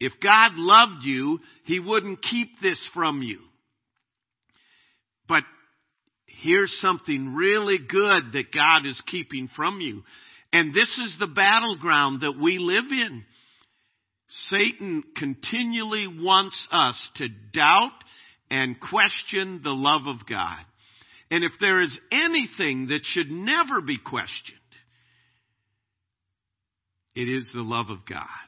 If 0.00 0.12
God 0.22 0.52
loved 0.54 1.04
you, 1.04 1.40
He 1.64 1.80
wouldn't 1.80 2.22
keep 2.22 2.60
this 2.60 2.80
from 2.94 3.22
you. 3.22 3.40
But 5.28 5.44
here's 6.26 6.76
something 6.80 7.34
really 7.34 7.78
good 7.78 8.32
that 8.32 8.52
God 8.54 8.86
is 8.86 9.00
keeping 9.06 9.48
from 9.54 9.80
you. 9.80 10.02
And 10.52 10.72
this 10.72 10.98
is 11.04 11.16
the 11.18 11.26
battleground 11.26 12.22
that 12.22 12.38
we 12.40 12.58
live 12.58 12.90
in. 12.90 13.24
Satan 14.48 15.04
continually 15.16 16.06
wants 16.06 16.68
us 16.70 17.08
to 17.16 17.28
doubt 17.52 17.92
and 18.50 18.80
question 18.80 19.60
the 19.62 19.70
love 19.70 20.06
of 20.06 20.26
God. 20.26 20.64
And 21.30 21.44
if 21.44 21.52
there 21.60 21.80
is 21.80 21.98
anything 22.10 22.88
that 22.88 23.00
should 23.04 23.30
never 23.30 23.80
be 23.80 23.98
questioned, 23.98 24.56
it 27.14 27.28
is 27.28 27.50
the 27.52 27.62
love 27.62 27.90
of 27.90 27.98
God. 28.08 28.47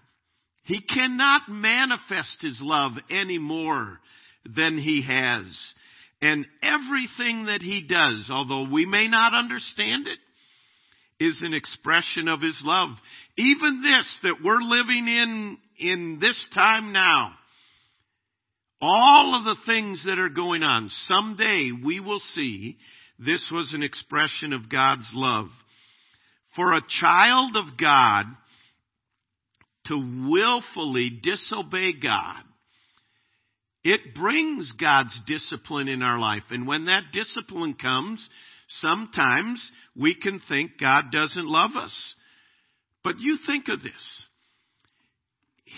He 0.70 0.82
cannot 0.82 1.48
manifest 1.48 2.36
his 2.42 2.60
love 2.62 2.92
any 3.10 3.38
more 3.38 3.98
than 4.44 4.78
he 4.78 5.02
has. 5.02 5.74
And 6.22 6.46
everything 6.62 7.46
that 7.46 7.60
he 7.60 7.80
does, 7.80 8.30
although 8.32 8.70
we 8.72 8.86
may 8.86 9.08
not 9.08 9.34
understand 9.34 10.06
it, 10.06 10.18
is 11.18 11.40
an 11.42 11.54
expression 11.54 12.28
of 12.28 12.40
his 12.40 12.60
love. 12.62 12.90
Even 13.36 13.82
this 13.82 14.20
that 14.22 14.36
we're 14.44 14.60
living 14.60 15.08
in, 15.08 15.58
in 15.76 16.18
this 16.20 16.40
time 16.54 16.92
now, 16.92 17.32
all 18.80 19.34
of 19.34 19.44
the 19.44 19.60
things 19.66 20.04
that 20.06 20.20
are 20.20 20.28
going 20.28 20.62
on, 20.62 20.88
someday 20.88 21.72
we 21.84 21.98
will 21.98 22.20
see 22.36 22.78
this 23.18 23.44
was 23.50 23.74
an 23.74 23.82
expression 23.82 24.52
of 24.52 24.70
God's 24.70 25.10
love. 25.16 25.48
For 26.54 26.74
a 26.74 26.86
child 27.00 27.56
of 27.56 27.76
God 27.76 28.26
to 29.90 30.30
willfully 30.30 31.20
disobey 31.22 31.92
God, 32.00 32.42
it 33.84 34.14
brings 34.14 34.72
God's 34.72 35.18
discipline 35.26 35.88
in 35.88 36.02
our 36.02 36.18
life. 36.18 36.44
And 36.50 36.66
when 36.66 36.86
that 36.86 37.12
discipline 37.12 37.74
comes, 37.74 38.28
sometimes 38.68 39.70
we 39.96 40.14
can 40.14 40.40
think 40.48 40.72
God 40.78 41.06
doesn't 41.12 41.46
love 41.46 41.72
us. 41.76 42.14
But 43.02 43.18
you 43.18 43.38
think 43.46 43.68
of 43.68 43.82
this 43.82 44.26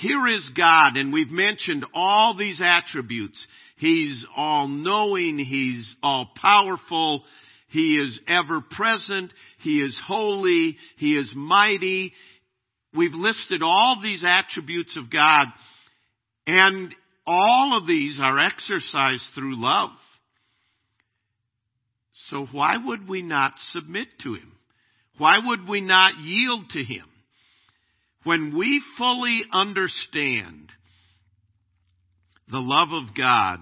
here 0.00 0.26
is 0.26 0.48
God, 0.56 0.96
and 0.96 1.12
we've 1.12 1.30
mentioned 1.30 1.84
all 1.94 2.36
these 2.36 2.60
attributes. 2.62 3.44
He's 3.76 4.24
all 4.36 4.68
knowing, 4.68 5.38
He's 5.38 5.96
all 6.02 6.30
powerful, 6.40 7.24
He 7.68 7.96
is 7.96 8.18
ever 8.26 8.62
present, 8.62 9.32
He 9.60 9.82
is 9.82 9.98
holy, 10.06 10.76
He 10.96 11.16
is 11.16 11.32
mighty. 11.36 12.14
We've 12.94 13.14
listed 13.14 13.62
all 13.62 14.00
these 14.02 14.22
attributes 14.26 14.96
of 14.96 15.10
God, 15.10 15.46
and 16.46 16.94
all 17.26 17.78
of 17.78 17.86
these 17.86 18.20
are 18.22 18.38
exercised 18.38 19.24
through 19.34 19.60
love. 19.60 19.90
So 22.28 22.46
why 22.52 22.76
would 22.84 23.08
we 23.08 23.22
not 23.22 23.54
submit 23.70 24.08
to 24.22 24.34
Him? 24.34 24.52
Why 25.18 25.38
would 25.44 25.68
we 25.68 25.80
not 25.80 26.18
yield 26.18 26.68
to 26.70 26.82
Him? 26.82 27.06
When 28.24 28.56
we 28.56 28.82
fully 28.98 29.42
understand 29.52 30.70
the 32.48 32.60
love 32.60 32.92
of 32.92 33.14
God 33.16 33.58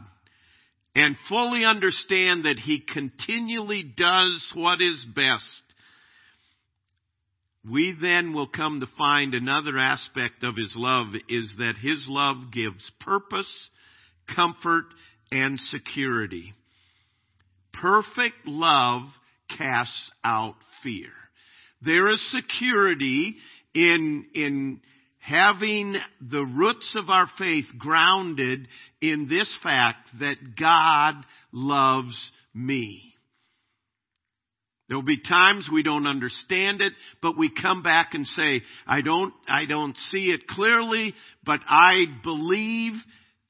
and 0.94 1.16
fully 1.28 1.64
understand 1.64 2.44
that 2.44 2.58
He 2.58 2.80
continually 2.80 3.84
does 3.96 4.52
what 4.54 4.80
is 4.80 5.06
best, 5.14 5.62
we 7.68 7.94
then 8.00 8.32
will 8.32 8.48
come 8.48 8.80
to 8.80 8.86
find 8.96 9.34
another 9.34 9.76
aspect 9.76 10.42
of 10.42 10.56
His 10.56 10.72
love 10.76 11.08
is 11.28 11.54
that 11.58 11.74
His 11.80 12.06
love 12.08 12.52
gives 12.52 12.90
purpose, 13.00 13.70
comfort, 14.34 14.84
and 15.30 15.58
security. 15.58 16.54
Perfect 17.72 18.46
love 18.46 19.02
casts 19.56 20.10
out 20.24 20.56
fear. 20.82 21.10
There 21.82 22.08
is 22.08 22.32
security 22.32 23.36
in, 23.74 24.26
in 24.34 24.80
having 25.18 25.96
the 26.20 26.44
roots 26.44 26.94
of 26.96 27.10
our 27.10 27.26
faith 27.38 27.66
grounded 27.78 28.66
in 29.00 29.28
this 29.28 29.52
fact 29.62 30.08
that 30.20 30.36
God 30.58 31.14
loves 31.52 32.32
me. 32.54 33.14
There 34.90 34.98
will 34.98 35.04
be 35.04 35.20
times 35.20 35.70
we 35.72 35.84
don't 35.84 36.08
understand 36.08 36.80
it, 36.80 36.92
but 37.22 37.38
we 37.38 37.48
come 37.48 37.80
back 37.84 38.14
and 38.14 38.26
say, 38.26 38.62
I 38.88 39.02
don't, 39.02 39.32
I 39.46 39.64
don't 39.64 39.96
see 40.10 40.32
it 40.32 40.48
clearly, 40.48 41.14
but 41.44 41.60
I 41.68 42.06
believe 42.24 42.94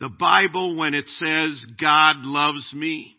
the 0.01 0.11
Bible 0.11 0.77
when 0.77 0.93
it 0.93 1.09
says 1.09 1.65
God 1.81 2.17
loves 2.27 2.71
me. 2.75 3.17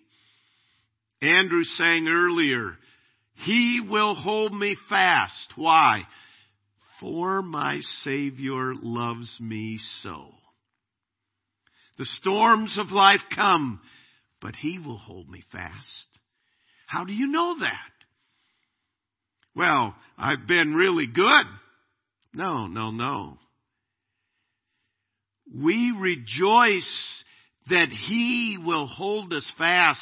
Andrew 1.20 1.64
sang 1.64 2.08
earlier, 2.08 2.78
He 3.44 3.82
will 3.90 4.14
hold 4.14 4.54
me 4.54 4.78
fast. 4.88 5.54
Why? 5.56 6.04
For 7.00 7.42
my 7.42 7.80
Savior 8.04 8.76
loves 8.76 9.36
me 9.40 9.80
so. 10.04 10.28
The 11.98 12.06
storms 12.06 12.78
of 12.78 12.92
life 12.92 13.22
come, 13.36 13.82
but 14.40 14.56
He 14.56 14.78
will 14.78 15.00
hold 15.00 15.28
me 15.28 15.42
fast. 15.52 16.08
How 16.86 17.04
do 17.04 17.14
you 17.14 17.26
know 17.26 17.56
that? 17.62 17.91
Well, 19.56 19.96
I've 20.18 20.48
been 20.48 20.74
really 20.74 21.08
good. 21.08 21.46
No, 22.34 22.68
no, 22.68 22.92
no. 22.92 23.38
We 25.54 25.94
rejoice 25.98 27.24
that 27.70 27.90
He 27.90 28.58
will 28.64 28.88
hold 28.88 29.34
us 29.34 29.48
fast 29.58 30.00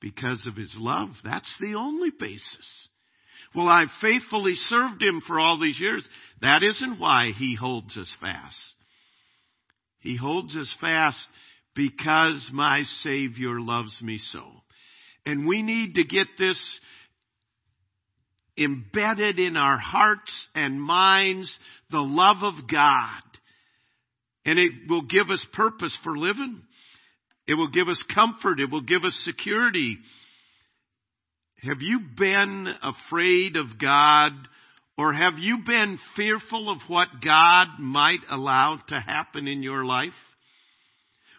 because 0.00 0.46
of 0.48 0.56
His 0.56 0.74
love. 0.76 1.10
That's 1.24 1.56
the 1.60 1.74
only 1.74 2.10
basis. 2.10 2.88
Well, 3.54 3.68
I've 3.68 3.88
faithfully 4.00 4.54
served 4.54 5.02
him 5.02 5.20
for 5.26 5.38
all 5.38 5.60
these 5.60 5.78
years. 5.78 6.08
That 6.40 6.62
isn't 6.62 6.98
why 6.98 7.32
he 7.36 7.54
holds 7.54 7.96
us 7.98 8.12
fast. 8.20 8.74
He 10.00 10.16
holds 10.16 10.56
us 10.56 10.74
fast 10.80 11.28
because 11.74 12.50
my 12.52 12.82
Savior 12.82 13.60
loves 13.60 13.96
me 14.00 14.18
so. 14.18 14.42
And 15.26 15.46
we 15.46 15.62
need 15.62 15.94
to 15.94 16.04
get 16.04 16.26
this 16.38 16.80
embedded 18.58 19.38
in 19.38 19.56
our 19.56 19.78
hearts 19.78 20.48
and 20.54 20.80
minds, 20.80 21.58
the 21.90 22.00
love 22.00 22.42
of 22.42 22.70
God. 22.70 23.22
And 24.44 24.58
it 24.58 24.72
will 24.88 25.02
give 25.02 25.30
us 25.30 25.44
purpose 25.52 25.96
for 26.02 26.16
living. 26.16 26.62
It 27.46 27.54
will 27.54 27.70
give 27.70 27.88
us 27.88 28.02
comfort. 28.14 28.60
It 28.60 28.70
will 28.70 28.82
give 28.82 29.04
us 29.04 29.20
security. 29.24 29.98
Have 31.62 31.80
you 31.80 32.00
been 32.18 32.74
afraid 32.82 33.56
of 33.56 33.78
God 33.80 34.32
or 34.98 35.12
have 35.12 35.38
you 35.38 35.58
been 35.64 35.98
fearful 36.16 36.70
of 36.70 36.78
what 36.88 37.08
God 37.24 37.66
might 37.78 38.20
allow 38.28 38.78
to 38.88 38.94
happen 38.94 39.48
in 39.48 39.62
your 39.62 39.84
life? 39.84 40.12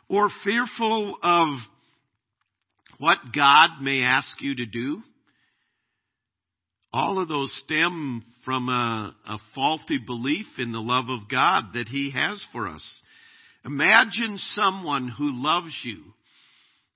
Or 0.10 0.30
fearful 0.43 1.17
of 1.21 1.60
what 2.97 3.17
God 3.36 3.82
may 3.82 4.02
ask 4.02 4.41
you 4.41 4.56
to 4.56 4.65
do? 4.65 5.02
All 6.93 7.19
of 7.19 7.27
those 7.27 7.51
stem 7.65 8.23
from 8.45 8.69
a, 8.69 9.15
a, 9.27 9.38
faulty 9.56 9.97
belief 9.97 10.45
in 10.60 10.71
the 10.71 10.79
love 10.79 11.10
of 11.10 11.27
God 11.29 11.73
that 11.73 11.88
He 11.88 12.12
has 12.12 12.45
for 12.51 12.67
us. 12.67 13.01
Imagine 13.65 14.38
someone 14.38 15.08
who 15.08 15.32
loves 15.32 15.73
you 15.84 16.03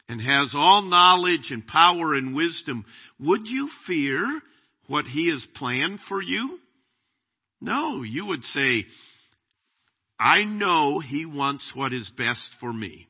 and 0.10 0.21
has 0.21 0.53
all 0.55 0.83
knowledge 0.83 1.49
and 1.49 1.65
power 1.65 2.13
and 2.13 2.36
wisdom, 2.36 2.86
would 3.19 3.47
you 3.47 3.69
fear 3.86 4.25
what 4.88 5.05
he 5.05 5.29
has 5.29 5.45
planned 5.55 5.99
for 6.07 6.21
you? 6.21 6.60
No, 7.60 8.03
you 8.03 8.27
would 8.27 8.43
say, 8.43 8.86
I 10.19 10.43
know 10.43 10.99
he 10.99 11.25
wants 11.25 11.71
what 11.73 11.93
is 11.93 12.10
best 12.17 12.49
for 12.60 12.71
me. 12.71 13.07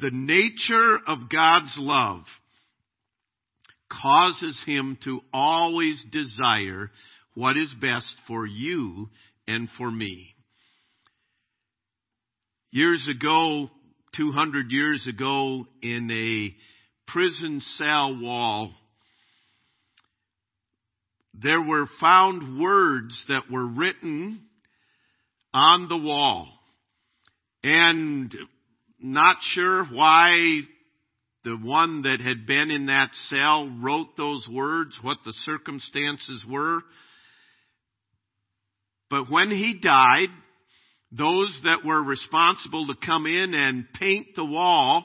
The 0.00 0.10
nature 0.10 0.98
of 1.06 1.30
God's 1.30 1.76
love 1.78 2.24
causes 4.02 4.62
him 4.66 4.98
to 5.04 5.20
always 5.32 6.04
desire 6.10 6.90
what 7.34 7.56
is 7.56 7.74
best 7.80 8.16
for 8.26 8.46
you 8.46 9.08
and 9.46 9.68
for 9.76 9.90
me. 9.90 10.34
Years 12.70 13.06
ago, 13.08 13.70
200 14.16 14.70
years 14.70 15.06
ago 15.08 15.64
in 15.82 16.10
a 16.10 16.54
prison 17.10 17.60
cell 17.60 18.18
wall, 18.20 18.72
there 21.34 21.62
were 21.62 21.86
found 22.00 22.60
words 22.60 23.24
that 23.28 23.50
were 23.50 23.66
written 23.66 24.40
on 25.52 25.88
the 25.88 25.96
wall. 25.96 26.48
And 27.62 28.34
not 29.00 29.36
sure 29.40 29.84
why 29.84 30.60
the 31.44 31.56
one 31.56 32.02
that 32.02 32.20
had 32.20 32.46
been 32.46 32.70
in 32.70 32.86
that 32.86 33.10
cell 33.28 33.70
wrote 33.82 34.16
those 34.16 34.48
words, 34.50 34.98
what 35.02 35.18
the 35.24 35.32
circumstances 35.32 36.42
were. 36.48 36.80
But 39.10 39.30
when 39.30 39.50
he 39.50 39.78
died, 39.80 40.28
those 41.12 41.60
that 41.64 41.84
were 41.84 42.02
responsible 42.02 42.86
to 42.86 43.06
come 43.06 43.26
in 43.26 43.52
and 43.54 43.86
paint 43.92 44.28
the 44.34 44.44
wall 44.44 45.04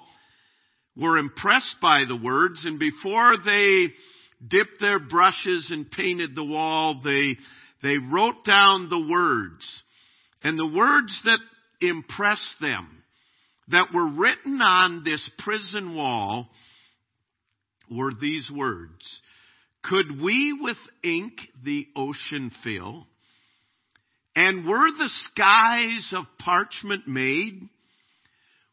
were 0.95 1.17
impressed 1.17 1.75
by 1.81 2.05
the 2.07 2.17
words, 2.17 2.65
and 2.65 2.79
before 2.79 3.35
they 3.45 3.87
dipped 4.47 4.79
their 4.79 4.99
brushes 4.99 5.69
and 5.71 5.91
painted 5.91 6.35
the 6.35 6.45
wall, 6.45 7.01
they, 7.03 7.35
they 7.83 7.97
wrote 7.97 8.45
down 8.45 8.89
the 8.89 9.07
words. 9.11 9.83
And 10.41 10.57
the 10.57 10.77
words 10.77 11.21
that 11.25 11.39
impressed 11.81 12.55
them, 12.61 12.98
that 13.71 13.93
were 13.93 14.09
written 14.09 14.61
on 14.61 15.03
this 15.03 15.27
prison 15.39 15.95
wall, 15.95 16.49
were 17.89 18.11
these 18.19 18.49
words. 18.53 19.19
Could 19.83 20.21
we 20.21 20.57
with 20.59 20.77
ink 21.03 21.33
the 21.63 21.87
ocean 21.95 22.51
fill? 22.63 23.07
And 24.35 24.65
were 24.65 24.91
the 24.91 25.09
skies 25.23 26.13
of 26.15 26.25
parchment 26.37 27.07
made? 27.07 27.61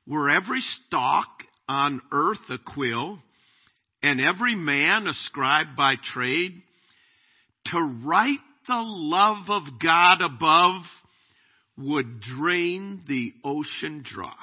Were 0.06 0.30
every 0.30 0.61
stalk 0.61 1.28
on 1.68 2.00
earth 2.12 2.50
a 2.50 2.59
quill, 2.59 3.18
and 4.02 4.20
every 4.20 4.54
man 4.54 5.06
a 5.06 5.14
scribe 5.14 5.68
by 5.76 5.94
trade? 6.14 6.62
To 7.66 7.80
write 8.04 8.38
the 8.68 8.82
love 8.82 9.48
of 9.48 9.62
God 9.82 10.20
above 10.20 10.82
would 11.76 12.20
drain 12.20 13.02
the 13.09 13.32
ocean 13.44 14.02
dry. 14.04 14.35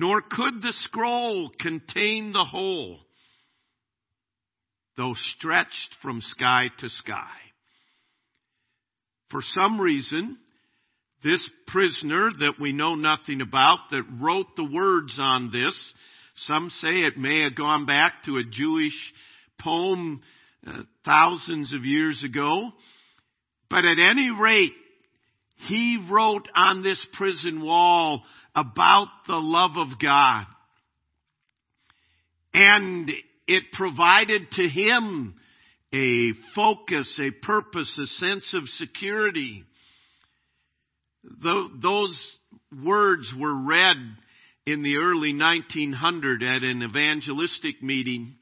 Nor 0.00 0.22
could 0.22 0.62
the 0.62 0.72
scroll 0.84 1.50
contain 1.60 2.32
the 2.32 2.42
whole, 2.42 3.00
though 4.96 5.12
stretched 5.14 5.94
from 6.00 6.22
sky 6.22 6.70
to 6.78 6.88
sky. 6.88 7.36
For 9.30 9.42
some 9.42 9.78
reason, 9.78 10.38
this 11.22 11.46
prisoner 11.66 12.30
that 12.30 12.54
we 12.58 12.72
know 12.72 12.94
nothing 12.94 13.42
about 13.42 13.90
that 13.90 14.04
wrote 14.18 14.56
the 14.56 14.70
words 14.74 15.18
on 15.20 15.50
this, 15.52 15.76
some 16.34 16.70
say 16.70 17.00
it 17.00 17.18
may 17.18 17.42
have 17.42 17.54
gone 17.54 17.84
back 17.84 18.24
to 18.24 18.38
a 18.38 18.50
Jewish 18.50 18.96
poem 19.60 20.22
uh, 20.66 20.82
thousands 21.04 21.74
of 21.74 21.84
years 21.84 22.22
ago. 22.24 22.70
But 23.68 23.84
at 23.84 23.98
any 23.98 24.30
rate, 24.30 24.72
he 25.68 26.02
wrote 26.10 26.48
on 26.56 26.82
this 26.82 27.06
prison 27.12 27.60
wall 27.60 28.24
about 28.54 29.08
the 29.26 29.36
love 29.36 29.76
of 29.76 29.98
God. 30.00 30.46
And 32.52 33.10
it 33.46 33.64
provided 33.72 34.50
to 34.52 34.62
him 34.68 35.34
a 35.92 36.32
focus, 36.54 37.18
a 37.20 37.30
purpose, 37.44 37.98
a 37.98 38.06
sense 38.06 38.54
of 38.54 38.68
security. 38.68 39.64
Those 41.22 42.38
words 42.84 43.32
were 43.38 43.66
read 43.66 43.96
in 44.66 44.82
the 44.82 44.96
early 44.96 45.34
1900 45.34 46.42
at 46.42 46.62
an 46.62 46.82
evangelistic 46.82 47.82
meeting. 47.82 48.34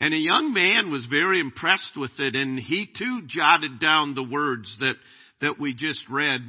And 0.00 0.14
a 0.14 0.18
young 0.18 0.52
man 0.52 0.90
was 0.90 1.06
very 1.06 1.40
impressed 1.40 1.96
with 1.96 2.12
it 2.18 2.34
and 2.34 2.58
he 2.58 2.86
too 2.86 3.22
jotted 3.26 3.78
down 3.80 4.14
the 4.14 4.28
words 4.28 4.76
that, 4.80 4.94
that 5.40 5.60
we 5.60 5.74
just 5.74 6.02
read. 6.10 6.40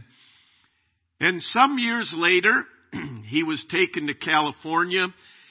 And 1.20 1.42
some 1.42 1.78
years 1.78 2.14
later, 2.16 2.64
he 3.26 3.44
was 3.44 3.66
taken 3.70 4.08
to 4.08 4.14
California. 4.14 5.08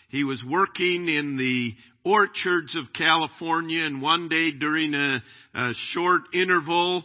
He 0.09 0.25
was 0.25 0.45
working 0.47 1.09
in 1.09 1.37
the 1.37 1.73
orchards 2.05 2.77
of 2.77 2.93
California, 2.93 3.85
and 3.85 4.03
one 4.03 4.29
day 4.29 4.51
during 4.51 4.95
a, 4.95 5.23
a 5.55 5.73
short 5.93 6.23
interval 6.35 7.05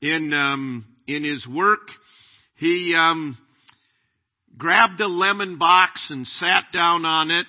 in 0.00 0.32
um, 0.32 0.86
in 1.06 1.24
his 1.24 1.46
work, 1.46 1.88
he 2.56 2.94
um, 2.96 3.36
grabbed 4.56 5.00
a 5.00 5.06
lemon 5.06 5.58
box 5.58 6.08
and 6.10 6.26
sat 6.26 6.64
down 6.72 7.04
on 7.04 7.30
it, 7.30 7.46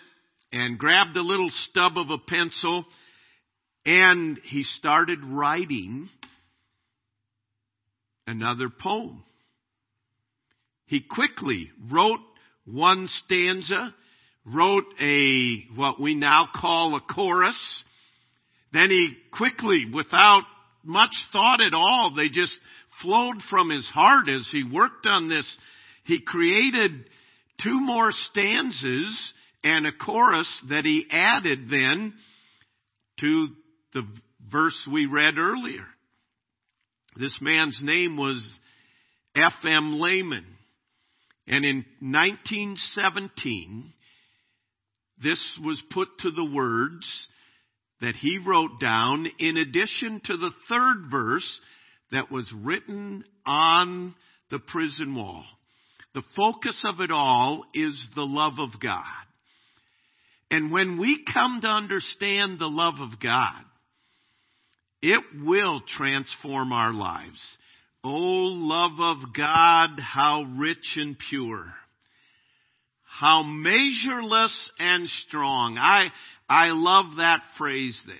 and 0.52 0.78
grabbed 0.78 1.16
a 1.16 1.22
little 1.22 1.50
stub 1.50 1.94
of 1.98 2.10
a 2.10 2.18
pencil, 2.18 2.86
and 3.86 4.38
he 4.46 4.64
started 4.64 5.20
writing 5.24 6.10
another 8.28 8.70
poem. 8.70 9.24
He 10.92 11.00
quickly 11.00 11.72
wrote 11.90 12.20
one 12.66 13.08
stanza 13.08 13.96
wrote 14.46 14.84
a, 15.00 15.66
what 15.74 16.02
we 16.02 16.16
now 16.16 16.50
call 16.54 16.96
a 16.98 17.14
chorus. 17.14 17.86
Then 18.74 18.90
he 18.90 19.16
quickly, 19.32 19.86
without 19.94 20.42
much 20.84 21.16
thought 21.32 21.62
at 21.62 21.74
all, 21.74 22.12
they 22.14 22.28
just 22.28 22.54
flowed 23.02 23.38
from 23.50 23.70
his 23.70 23.88
heart 23.88 24.28
as 24.28 24.50
he 24.52 24.66
worked 24.66 25.06
on 25.06 25.30
this. 25.30 25.58
He 26.04 26.20
created 26.20 27.06
two 27.64 27.80
more 27.80 28.12
stanzas 28.12 29.34
and 29.64 29.88
a 29.88 29.94
chorus 29.94 30.62
that 30.68 30.84
he 30.84 31.06
added 31.10 31.70
then 31.70 32.16
to 33.22 33.48
the 33.94 34.04
verse 34.52 34.86
we 34.92 35.06
read 35.06 35.38
earlier. 35.38 35.86
This 37.16 37.38
man's 37.40 37.80
name 37.82 38.18
was 38.18 38.46
F.M. 39.38 40.02
Lehman. 40.02 40.58
And 41.48 41.66
in 41.66 41.86
1917, 42.00 43.94
this 45.22 45.60
was 45.64 45.82
put 45.92 46.08
to 46.20 46.32
the 46.32 46.46
words 46.46 47.28
that 48.02 48.16
he 48.16 48.40
wrote 48.46 48.80
down 48.80 49.28
in 49.40 49.58
addition 49.58 50.22
to 50.26 50.38
the 50.38 50.52
third 50.70 51.10
verse 51.12 51.62
that 52.12 52.32
was 52.32 52.52
written 52.54 53.24
on 53.46 54.16
the 54.50 54.60
prison 54.60 55.16
wall. 55.16 55.46
The 56.14 56.24
focus 56.36 56.82
of 56.86 57.00
it 57.00 57.12
all 57.12 57.64
is 57.74 58.04
the 58.16 58.26
love 58.26 58.60
of 58.60 58.80
God. 58.82 59.04
And 60.50 60.72
when 60.72 61.00
we 61.00 61.24
come 61.32 61.60
to 61.62 61.68
understand 61.68 62.60
the 62.60 62.68
love 62.68 62.96
of 63.00 63.20
God, 63.22 63.64
it 65.02 65.24
will 65.42 65.82
transform 65.88 66.74
our 66.74 66.92
lives. 66.92 67.58
Oh, 68.04 68.10
love 68.10 69.00
of 69.00 69.34
God, 69.36 70.00
how 70.00 70.46
rich 70.58 70.94
and 70.96 71.18
pure 71.30 71.74
how 73.22 73.44
measureless 73.44 74.72
and 74.80 75.08
strong. 75.28 75.78
I, 75.78 76.08
I 76.50 76.70
love 76.70 77.18
that 77.18 77.42
phrase 77.56 78.02
there. 78.08 78.16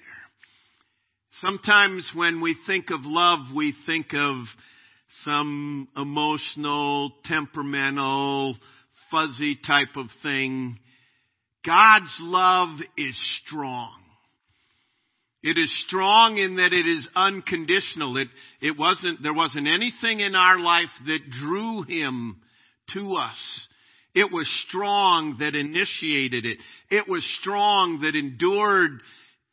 Sometimes 1.39 2.12
when 2.13 2.39
we 2.39 2.56
think 2.67 2.91
of 2.91 3.00
love, 3.04 3.39
we 3.56 3.74
think 3.88 4.13
of 4.13 4.44
some 5.26 5.88
emotional, 5.98 7.13
temperamental, 7.26 8.58
fuzzy 9.10 9.58
type 9.65 9.96
of 9.96 10.06
thing. 10.22 10.78
God's 11.65 12.15
love 12.20 12.78
is 12.96 13.20
strong. 13.44 13.98
It 15.43 15.58
is 15.58 15.75
strong 15.88 16.38
in 16.38 16.58
that 16.58 16.71
it 16.71 16.88
is 16.88 17.08
unconditional. 17.15 18.17
It, 18.17 18.27
it 18.62 18.77
wasn't, 18.77 19.23
there 19.23 19.34
wasn't 19.34 19.67
anything 19.67 20.19
in 20.19 20.36
our 20.36 20.60
life 20.60 20.89
that 21.08 21.32
drew 21.32 21.82
him 21.84 22.41
to 22.93 23.15
us. 23.15 23.67
It 24.13 24.32
was 24.32 24.47
strong 24.67 25.38
that 25.39 25.56
initiated 25.56 26.45
it. 26.45 26.58
It 26.89 27.08
was 27.08 27.25
strong 27.39 28.01
that 28.01 28.15
endured 28.15 28.99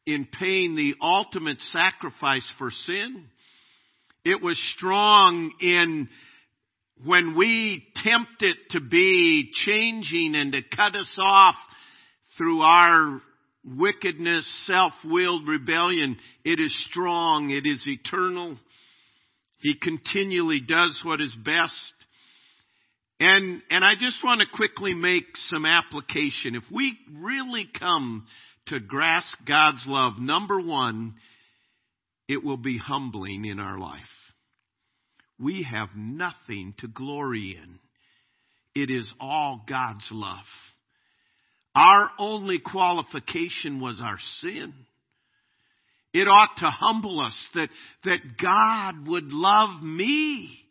in 0.04 0.26
pain 0.26 0.74
the 0.74 0.94
ultimate 1.00 1.60
sacrifice 1.72 2.50
for 2.58 2.70
sin. 2.70 3.26
It 4.24 4.42
was 4.42 4.58
strong 4.76 5.52
in 5.60 6.08
when 7.04 7.36
we 7.36 7.86
tempt 7.94 8.42
it 8.42 8.56
to 8.70 8.80
be 8.80 9.50
changing 9.52 10.34
and 10.34 10.52
to 10.52 10.62
cut 10.76 10.96
us 10.96 11.16
off 11.22 11.54
through 12.36 12.60
our 12.60 13.22
wickedness, 13.64 14.46
self-willed 14.66 15.48
rebellion. 15.48 16.16
It 16.44 16.60
is 16.60 16.76
strong. 16.90 17.50
It 17.50 17.66
is 17.66 17.84
eternal. 17.86 18.56
He 19.60 19.74
continually 19.80 20.60
does 20.66 21.00
what 21.04 21.20
is 21.20 21.36
best. 21.44 21.94
And, 23.20 23.62
and 23.70 23.84
I 23.84 23.94
just 23.98 24.22
want 24.22 24.40
to 24.40 24.46
quickly 24.56 24.94
make 24.94 25.24
some 25.34 25.66
application. 25.66 26.54
If 26.54 26.62
we 26.72 26.96
really 27.12 27.68
come 27.78 28.26
to 28.66 28.78
grasp 28.78 29.36
God's 29.46 29.84
love, 29.86 30.18
number 30.18 30.60
one, 30.60 31.14
it 32.28 32.44
will 32.44 32.58
be 32.58 32.78
humbling 32.78 33.44
in 33.44 33.58
our 33.58 33.78
life. 33.78 34.02
We 35.40 35.66
have 35.68 35.88
nothing 35.96 36.74
to 36.78 36.88
glory 36.88 37.58
in. 37.60 37.78
It 38.80 38.90
is 38.90 39.12
all 39.18 39.64
God's 39.68 40.08
love. 40.12 40.44
Our 41.74 42.10
only 42.18 42.58
qualification 42.58 43.80
was 43.80 44.00
our 44.02 44.18
sin. 44.40 44.74
It 46.12 46.26
ought 46.26 46.56
to 46.58 46.70
humble 46.70 47.20
us 47.20 47.48
that, 47.54 47.68
that 48.04 48.20
God 48.42 49.06
would 49.06 49.32
love 49.32 49.82
me 49.82 50.64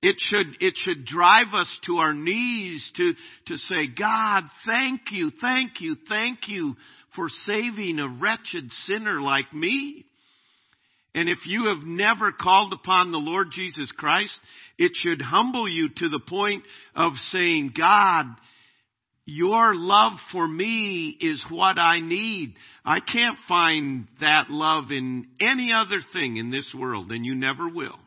It 0.00 0.16
should, 0.18 0.46
it 0.60 0.74
should 0.76 1.06
drive 1.06 1.54
us 1.54 1.68
to 1.86 1.96
our 1.96 2.14
knees 2.14 2.88
to, 2.96 3.14
to 3.46 3.56
say, 3.56 3.88
God, 3.98 4.44
thank 4.64 5.00
you, 5.10 5.32
thank 5.40 5.80
you, 5.80 5.96
thank 6.08 6.46
you 6.46 6.76
for 7.16 7.28
saving 7.46 7.98
a 7.98 8.08
wretched 8.08 8.70
sinner 8.86 9.20
like 9.20 9.52
me. 9.52 10.04
And 11.14 11.28
if 11.28 11.38
you 11.46 11.64
have 11.66 11.82
never 11.84 12.30
called 12.30 12.72
upon 12.72 13.10
the 13.10 13.18
Lord 13.18 13.48
Jesus 13.50 13.90
Christ, 13.90 14.38
it 14.78 14.92
should 14.94 15.20
humble 15.20 15.68
you 15.68 15.88
to 15.96 16.08
the 16.08 16.20
point 16.20 16.62
of 16.94 17.14
saying, 17.32 17.72
God, 17.76 18.26
your 19.30 19.74
love 19.76 20.14
for 20.32 20.48
me 20.48 21.14
is 21.20 21.44
what 21.50 21.76
I 21.78 22.00
need. 22.00 22.54
I 22.82 23.00
can't 23.00 23.36
find 23.46 24.08
that 24.22 24.48
love 24.48 24.90
in 24.90 25.26
any 25.38 25.70
other 25.74 25.98
thing 26.14 26.38
in 26.38 26.50
this 26.50 26.74
world, 26.74 27.12
and 27.12 27.26
you 27.26 27.34
never 27.34 27.68
will. 27.68 27.98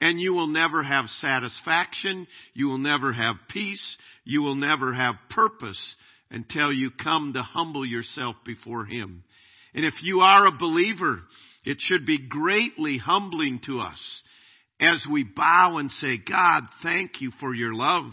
And 0.00 0.20
you 0.20 0.32
will 0.32 0.46
never 0.46 0.84
have 0.84 1.06
satisfaction. 1.06 2.28
You 2.54 2.68
will 2.68 2.78
never 2.78 3.12
have 3.12 3.34
peace. 3.50 3.98
You 4.22 4.42
will 4.42 4.54
never 4.54 4.94
have 4.94 5.16
purpose 5.28 5.96
until 6.30 6.72
you 6.72 6.90
come 6.92 7.32
to 7.32 7.42
humble 7.42 7.84
yourself 7.84 8.36
before 8.46 8.84
Him. 8.84 9.24
And 9.74 9.84
if 9.84 9.94
you 10.02 10.20
are 10.20 10.46
a 10.46 10.56
believer, 10.56 11.22
it 11.64 11.78
should 11.80 12.06
be 12.06 12.28
greatly 12.28 12.96
humbling 12.96 13.60
to 13.66 13.80
us 13.80 14.22
as 14.80 15.04
we 15.10 15.24
bow 15.24 15.78
and 15.78 15.90
say, 15.90 16.16
God, 16.16 16.62
thank 16.84 17.20
you 17.20 17.32
for 17.40 17.52
your 17.52 17.74
love. 17.74 18.12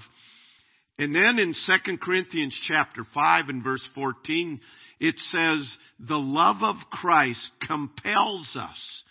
And 0.99 1.15
then 1.15 1.39
in 1.39 1.53
2 1.53 1.97
Corinthians 1.97 2.55
chapter 2.67 3.05
5 3.13 3.45
and 3.47 3.63
verse 3.63 3.88
14, 3.95 4.59
it 4.99 5.15
says, 5.17 5.77
the 5.97 6.17
love 6.17 6.57
of 6.62 6.75
Christ 6.91 7.49
compels 7.65 8.57
us 8.59 9.03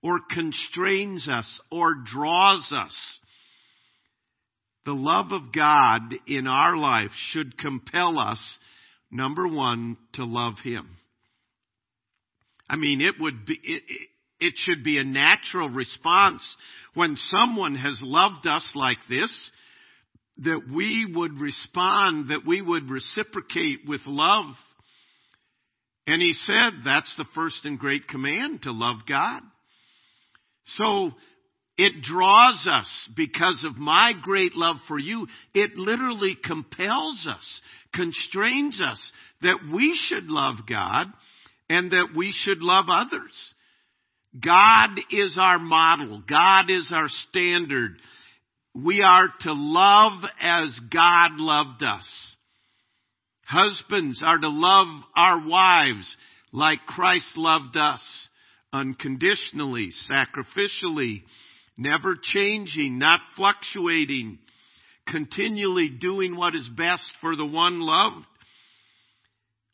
or 0.00 0.20
constrains 0.30 1.28
us 1.28 1.60
or 1.72 1.96
draws 2.04 2.70
us. 2.72 2.94
The 4.86 4.92
love 4.92 5.32
of 5.32 5.52
God 5.52 6.14
in 6.28 6.46
our 6.46 6.76
life 6.76 7.10
should 7.30 7.58
compel 7.58 8.20
us, 8.20 8.38
number 9.10 9.48
one, 9.48 9.96
to 10.12 10.24
love 10.24 10.54
Him. 10.62 10.88
I 12.70 12.76
mean, 12.76 13.00
it 13.00 13.14
would 13.18 13.44
be, 13.44 13.58
it, 13.60 13.82
it 14.38 14.54
should 14.58 14.84
be 14.84 14.98
a 14.98 15.04
natural 15.04 15.68
response 15.68 16.42
when 16.94 17.16
someone 17.16 17.74
has 17.74 17.98
loved 18.02 18.46
us 18.46 18.70
like 18.76 18.98
this, 19.10 19.50
that 20.38 20.62
we 20.74 21.10
would 21.14 21.40
respond, 21.40 22.30
that 22.30 22.46
we 22.46 22.60
would 22.60 22.90
reciprocate 22.90 23.80
with 23.86 24.00
love. 24.06 24.54
And 26.06 26.20
he 26.20 26.34
said 26.34 26.72
that's 26.84 27.14
the 27.16 27.26
first 27.34 27.64
and 27.64 27.78
great 27.78 28.08
command 28.08 28.62
to 28.62 28.72
love 28.72 28.98
God. 29.08 29.40
So 30.66 31.12
it 31.76 32.02
draws 32.02 32.68
us 32.70 33.10
because 33.16 33.64
of 33.68 33.78
my 33.78 34.12
great 34.22 34.54
love 34.54 34.76
for 34.86 34.98
you. 34.98 35.26
It 35.54 35.76
literally 35.76 36.36
compels 36.42 37.26
us, 37.28 37.60
constrains 37.92 38.80
us 38.80 39.12
that 39.42 39.58
we 39.72 39.98
should 40.08 40.26
love 40.26 40.56
God 40.68 41.06
and 41.68 41.90
that 41.90 42.08
we 42.16 42.32
should 42.36 42.62
love 42.62 42.86
others. 42.88 43.54
God 44.44 44.98
is 45.10 45.36
our 45.40 45.58
model. 45.58 46.22
God 46.28 46.70
is 46.70 46.90
our 46.94 47.08
standard. 47.08 47.96
We 48.74 49.02
are 49.06 49.28
to 49.40 49.52
love 49.52 50.24
as 50.40 50.78
God 50.92 51.38
loved 51.38 51.82
us. 51.82 52.08
Husbands 53.46 54.20
are 54.24 54.38
to 54.38 54.48
love 54.48 55.04
our 55.14 55.46
wives 55.46 56.16
like 56.52 56.80
Christ 56.86 57.36
loved 57.36 57.76
us 57.76 58.00
unconditionally, 58.72 59.90
sacrificially, 60.10 61.22
never 61.76 62.16
changing, 62.20 62.98
not 62.98 63.20
fluctuating, 63.36 64.38
continually 65.06 65.88
doing 65.88 66.34
what 66.36 66.54
is 66.54 66.68
best 66.76 67.12
for 67.20 67.36
the 67.36 67.46
one 67.46 67.80
loved. 67.80 68.26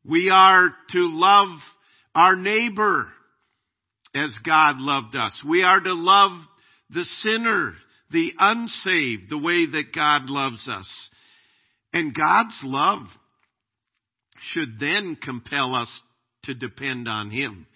We 0.04 0.30
are 0.32 0.70
to 0.90 0.98
love 0.98 1.58
our 2.14 2.36
neighbor 2.36 3.08
as 4.14 4.34
God 4.44 4.76
loved 4.78 5.14
us. 5.14 5.32
We 5.46 5.62
are 5.62 5.80
to 5.80 5.94
love 5.94 6.40
the 6.90 7.04
sinner, 7.18 7.74
the 8.10 8.32
unsaved, 8.38 9.30
the 9.30 9.38
way 9.38 9.66
that 9.66 9.94
God 9.94 10.28
loves 10.28 10.66
us. 10.68 11.08
And 11.92 12.14
God's 12.14 12.60
love 12.64 13.06
should 14.52 14.78
then 14.80 15.16
compel 15.22 15.74
us 15.74 16.00
to 16.44 16.54
depend 16.54 17.08
on 17.08 17.30
Him. 17.30 17.66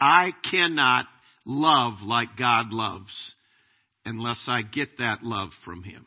I 0.00 0.32
cannot 0.50 1.06
love 1.44 1.94
like 2.02 2.36
God 2.38 2.72
loves 2.72 3.34
unless 4.04 4.44
I 4.46 4.62
get 4.62 4.98
that 4.98 5.22
love 5.22 5.50
from 5.64 5.82
Him. 5.82 6.06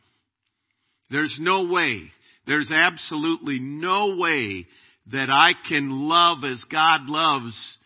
There's 1.10 1.36
no 1.40 1.72
way, 1.72 2.04
there's 2.48 2.72
absolutely 2.72 3.60
no 3.60 4.18
way 4.18 4.68
that 5.12 5.30
I 5.30 5.52
can 5.68 5.90
love 5.90 6.40
as 6.44 6.64
God 6.72 7.02
loves 7.06 7.78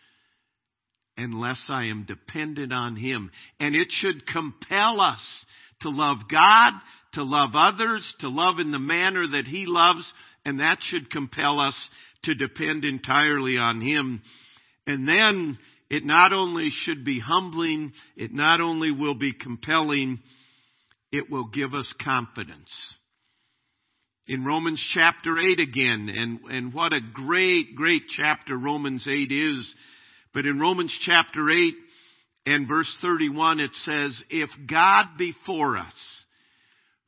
unless 1.16 1.66
I 1.68 1.86
am 1.86 2.04
dependent 2.04 2.72
on 2.72 2.96
Him. 2.96 3.30
And 3.58 3.74
it 3.74 3.88
should 3.90 4.26
compel 4.26 5.00
us 5.00 5.44
to 5.80 5.90
love 5.90 6.18
God, 6.30 6.72
to 7.14 7.22
love 7.22 7.50
others, 7.54 8.14
to 8.20 8.28
love 8.28 8.58
in 8.58 8.70
the 8.70 8.78
manner 8.78 9.26
that 9.26 9.46
He 9.46 9.64
loves, 9.66 10.10
and 10.44 10.60
that 10.60 10.78
should 10.80 11.10
compel 11.10 11.60
us 11.60 11.90
to 12.24 12.34
depend 12.34 12.84
entirely 12.84 13.58
on 13.58 13.80
Him. 13.80 14.22
And 14.86 15.06
then 15.08 15.58
it 15.90 16.04
not 16.04 16.32
only 16.32 16.70
should 16.70 17.04
be 17.04 17.20
humbling, 17.20 17.92
it 18.16 18.32
not 18.32 18.60
only 18.60 18.90
will 18.90 19.14
be 19.14 19.32
compelling, 19.32 20.20
it 21.12 21.30
will 21.30 21.48
give 21.48 21.74
us 21.74 21.92
confidence. 22.02 22.70
In 24.28 24.44
Romans 24.44 24.84
chapter 24.92 25.38
8 25.38 25.60
again, 25.60 26.12
and, 26.12 26.40
and 26.50 26.74
what 26.74 26.92
a 26.92 27.00
great, 27.14 27.76
great 27.76 28.02
chapter 28.08 28.56
Romans 28.56 29.06
8 29.08 29.30
is. 29.30 29.74
But 30.34 30.46
in 30.46 30.58
Romans 30.58 30.96
chapter 31.02 31.48
8 31.48 31.74
and 32.46 32.68
verse 32.68 32.96
31 33.02 33.58
it 33.58 33.74
says, 33.74 34.22
If 34.30 34.48
God 34.70 35.18
be 35.18 35.34
for 35.44 35.76
us, 35.76 36.24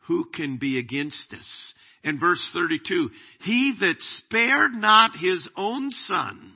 who 0.09 0.27
can 0.35 0.59
be 0.59 0.79
against 0.79 1.33
us? 1.33 1.74
And 2.03 2.18
verse 2.18 2.44
32, 2.53 3.11
He 3.40 3.74
that 3.81 3.96
spared 4.18 4.72
not 4.72 5.12
his 5.16 5.48
own 5.57 5.90
son, 5.92 6.55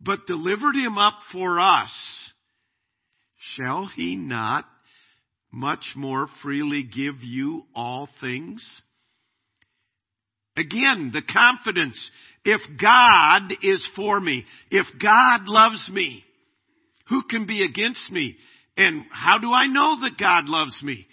but 0.00 0.26
delivered 0.26 0.74
him 0.74 0.96
up 0.96 1.18
for 1.32 1.58
us, 1.58 1.90
shall 3.56 3.90
he 3.94 4.16
not 4.16 4.64
much 5.52 5.92
more 5.96 6.28
freely 6.42 6.84
give 6.84 7.22
you 7.22 7.64
all 7.74 8.08
things? 8.20 8.64
Again, 10.56 11.10
the 11.12 11.22
confidence. 11.22 12.10
If 12.44 12.60
God 12.80 13.52
is 13.62 13.86
for 13.96 14.20
me, 14.20 14.44
if 14.70 14.86
God 15.02 15.46
loves 15.46 15.88
me, 15.92 16.24
who 17.12 17.22
can 17.28 17.46
be 17.46 17.62
against 17.62 18.10
me? 18.10 18.36
And 18.76 19.04
how 19.10 19.36
do 19.38 19.52
I 19.52 19.66
know 19.66 20.00
that 20.00 20.18
God 20.18 20.48
loves 20.48 20.82
me? 20.82 21.06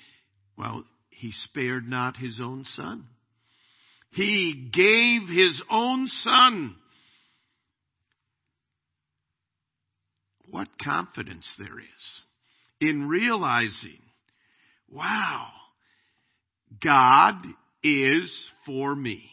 Well, 0.58 0.86
he 1.10 1.32
spared 1.34 1.88
not 1.90 2.16
his 2.16 2.40
own 2.42 2.64
son. 2.64 3.04
He 4.12 4.70
gave 4.74 5.28
his 5.28 5.62
own 5.70 6.08
son 6.08 6.76
what 10.50 10.70
confidence 10.82 11.54
there 11.60 11.80
is 11.80 12.22
in 12.80 13.10
realizing, 13.10 14.00
wow, 14.90 15.50
God 16.82 17.36
is 17.84 18.52
for 18.66 18.96
me. 18.96 19.30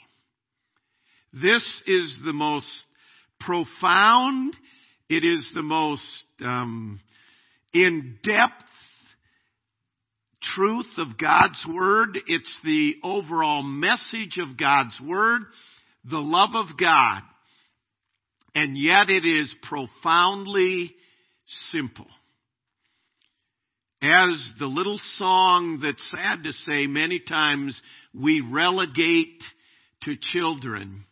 This 1.32 1.82
is 1.86 2.18
the 2.24 2.32
most 2.32 2.66
profound, 3.38 4.56
it 5.08 5.24
is 5.24 5.50
the 5.54 5.62
most 5.62 6.24
um, 6.44 7.00
in-depth 7.72 8.64
truth 10.42 10.92
of 10.98 11.18
God's 11.18 11.64
Word. 11.68 12.18
It's 12.26 12.58
the 12.64 12.94
overall 13.02 13.62
message 13.62 14.38
of 14.38 14.56
God's 14.58 15.00
Word, 15.00 15.42
the 16.08 16.18
love 16.18 16.54
of 16.54 16.76
God. 16.78 17.22
And 18.54 18.76
yet 18.76 19.10
it 19.10 19.24
is 19.24 19.54
profoundly 19.62 20.94
simple. 21.70 22.06
As 24.02 24.52
the 24.58 24.66
little 24.66 25.00
song 25.16 25.80
that's 25.82 26.10
sad 26.10 26.44
to 26.44 26.52
say 26.52 26.86
many 26.86 27.20
times 27.20 27.80
we 28.14 28.40
relegate 28.40 29.42
to 30.02 30.14
children, 30.20 31.04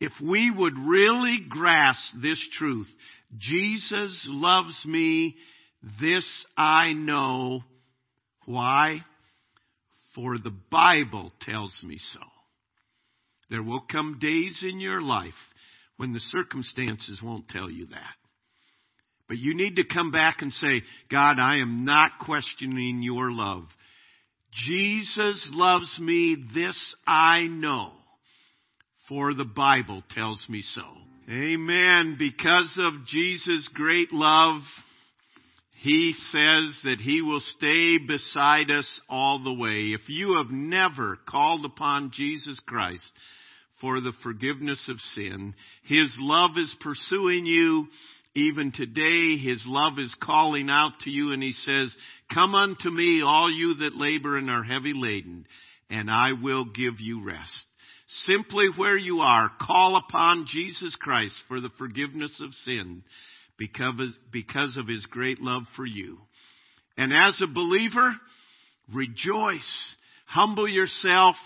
if 0.00 0.12
we 0.22 0.50
would 0.50 0.74
really 0.76 1.38
grasp 1.48 2.14
this 2.20 2.42
truth, 2.58 2.88
Jesus 3.36 4.24
loves 4.28 4.84
me, 4.86 5.36
this 6.00 6.46
I 6.56 6.92
know. 6.92 7.60
Why? 8.44 9.00
For 10.14 10.38
the 10.38 10.54
Bible 10.70 11.32
tells 11.42 11.78
me 11.82 11.98
so. 11.98 12.20
There 13.50 13.62
will 13.62 13.84
come 13.90 14.18
days 14.20 14.64
in 14.68 14.80
your 14.80 15.00
life 15.00 15.34
when 15.96 16.12
the 16.12 16.20
circumstances 16.20 17.20
won't 17.22 17.48
tell 17.48 17.70
you 17.70 17.86
that. 17.86 18.14
But 19.28 19.38
you 19.38 19.54
need 19.56 19.76
to 19.76 19.84
come 19.84 20.10
back 20.10 20.40
and 20.40 20.52
say, 20.52 20.82
God, 21.10 21.38
I 21.38 21.56
am 21.56 21.84
not 21.84 22.12
questioning 22.24 23.02
your 23.02 23.30
love. 23.30 23.64
Jesus 24.52 25.50
loves 25.52 25.98
me, 26.00 26.36
this 26.54 26.94
I 27.06 27.42
know, 27.42 27.92
for 29.08 29.34
the 29.34 29.44
Bible 29.44 30.02
tells 30.10 30.44
me 30.48 30.62
so. 30.62 30.82
Amen. 31.28 32.16
Because 32.18 32.72
of 32.78 33.04
Jesus' 33.06 33.68
great 33.74 34.12
love, 34.12 34.60
he 35.78 36.14
says 36.30 36.80
that 36.84 36.98
He 37.00 37.20
will 37.20 37.40
stay 37.40 37.98
beside 37.98 38.70
us 38.70 39.00
all 39.08 39.42
the 39.42 39.52
way. 39.52 39.92
If 39.92 40.08
you 40.08 40.36
have 40.36 40.50
never 40.50 41.18
called 41.28 41.64
upon 41.64 42.12
Jesus 42.14 42.60
Christ 42.64 43.10
for 43.80 44.00
the 44.00 44.12
forgiveness 44.22 44.88
of 44.88 45.00
sin, 45.00 45.54
His 45.82 46.14
love 46.18 46.52
is 46.56 46.74
pursuing 46.80 47.44
you 47.44 47.88
even 48.34 48.70
today. 48.70 49.36
His 49.36 49.64
love 49.66 49.98
is 49.98 50.14
calling 50.22 50.70
out 50.70 50.92
to 51.00 51.10
you 51.10 51.32
and 51.32 51.42
He 51.42 51.52
says, 51.52 51.96
Come 52.32 52.54
unto 52.54 52.88
me, 52.88 53.22
all 53.22 53.50
you 53.50 53.74
that 53.80 53.96
labor 53.96 54.36
and 54.36 54.48
are 54.48 54.62
heavy 54.62 54.92
laden, 54.94 55.44
and 55.90 56.08
I 56.08 56.34
will 56.40 56.66
give 56.66 57.00
you 57.00 57.24
rest. 57.24 57.66
Simply 58.08 58.68
where 58.76 58.96
you 58.96 59.20
are, 59.20 59.50
call 59.60 59.96
upon 59.96 60.46
Jesus 60.48 60.96
Christ 61.00 61.36
for 61.48 61.60
the 61.60 61.70
forgiveness 61.76 62.40
of 62.40 62.54
sin 62.54 63.02
because, 63.58 64.76
of 64.76 64.86
his 64.86 65.06
great 65.06 65.40
love 65.40 65.64
for 65.74 65.84
you. 65.84 66.18
And 66.96 67.12
as 67.12 67.40
a 67.42 67.52
believer, 67.52 68.14
rejoice. 68.94 69.94
Humble 70.26 70.68
yourself. 70.68 71.36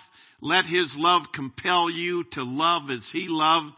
Let 0.43 0.65
his 0.65 0.95
love 0.99 1.23
compel 1.35 1.91
you 1.91 2.25
to 2.33 2.43
love 2.43 2.91
as 2.91 3.09
he 3.13 3.27
loved 3.29 3.73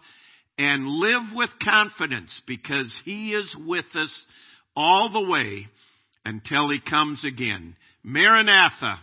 and 0.58 0.86
live 0.86 1.34
with 1.34 1.50
confidence 1.62 2.40
because 2.46 2.94
he 3.04 3.32
is 3.32 3.54
with 3.66 3.86
us 3.94 4.26
all 4.76 5.10
the 5.12 5.30
way 5.30 5.66
until 6.24 6.68
he 6.68 6.80
comes 6.80 7.24
again. 7.24 7.76
Maranatha. 8.02 9.00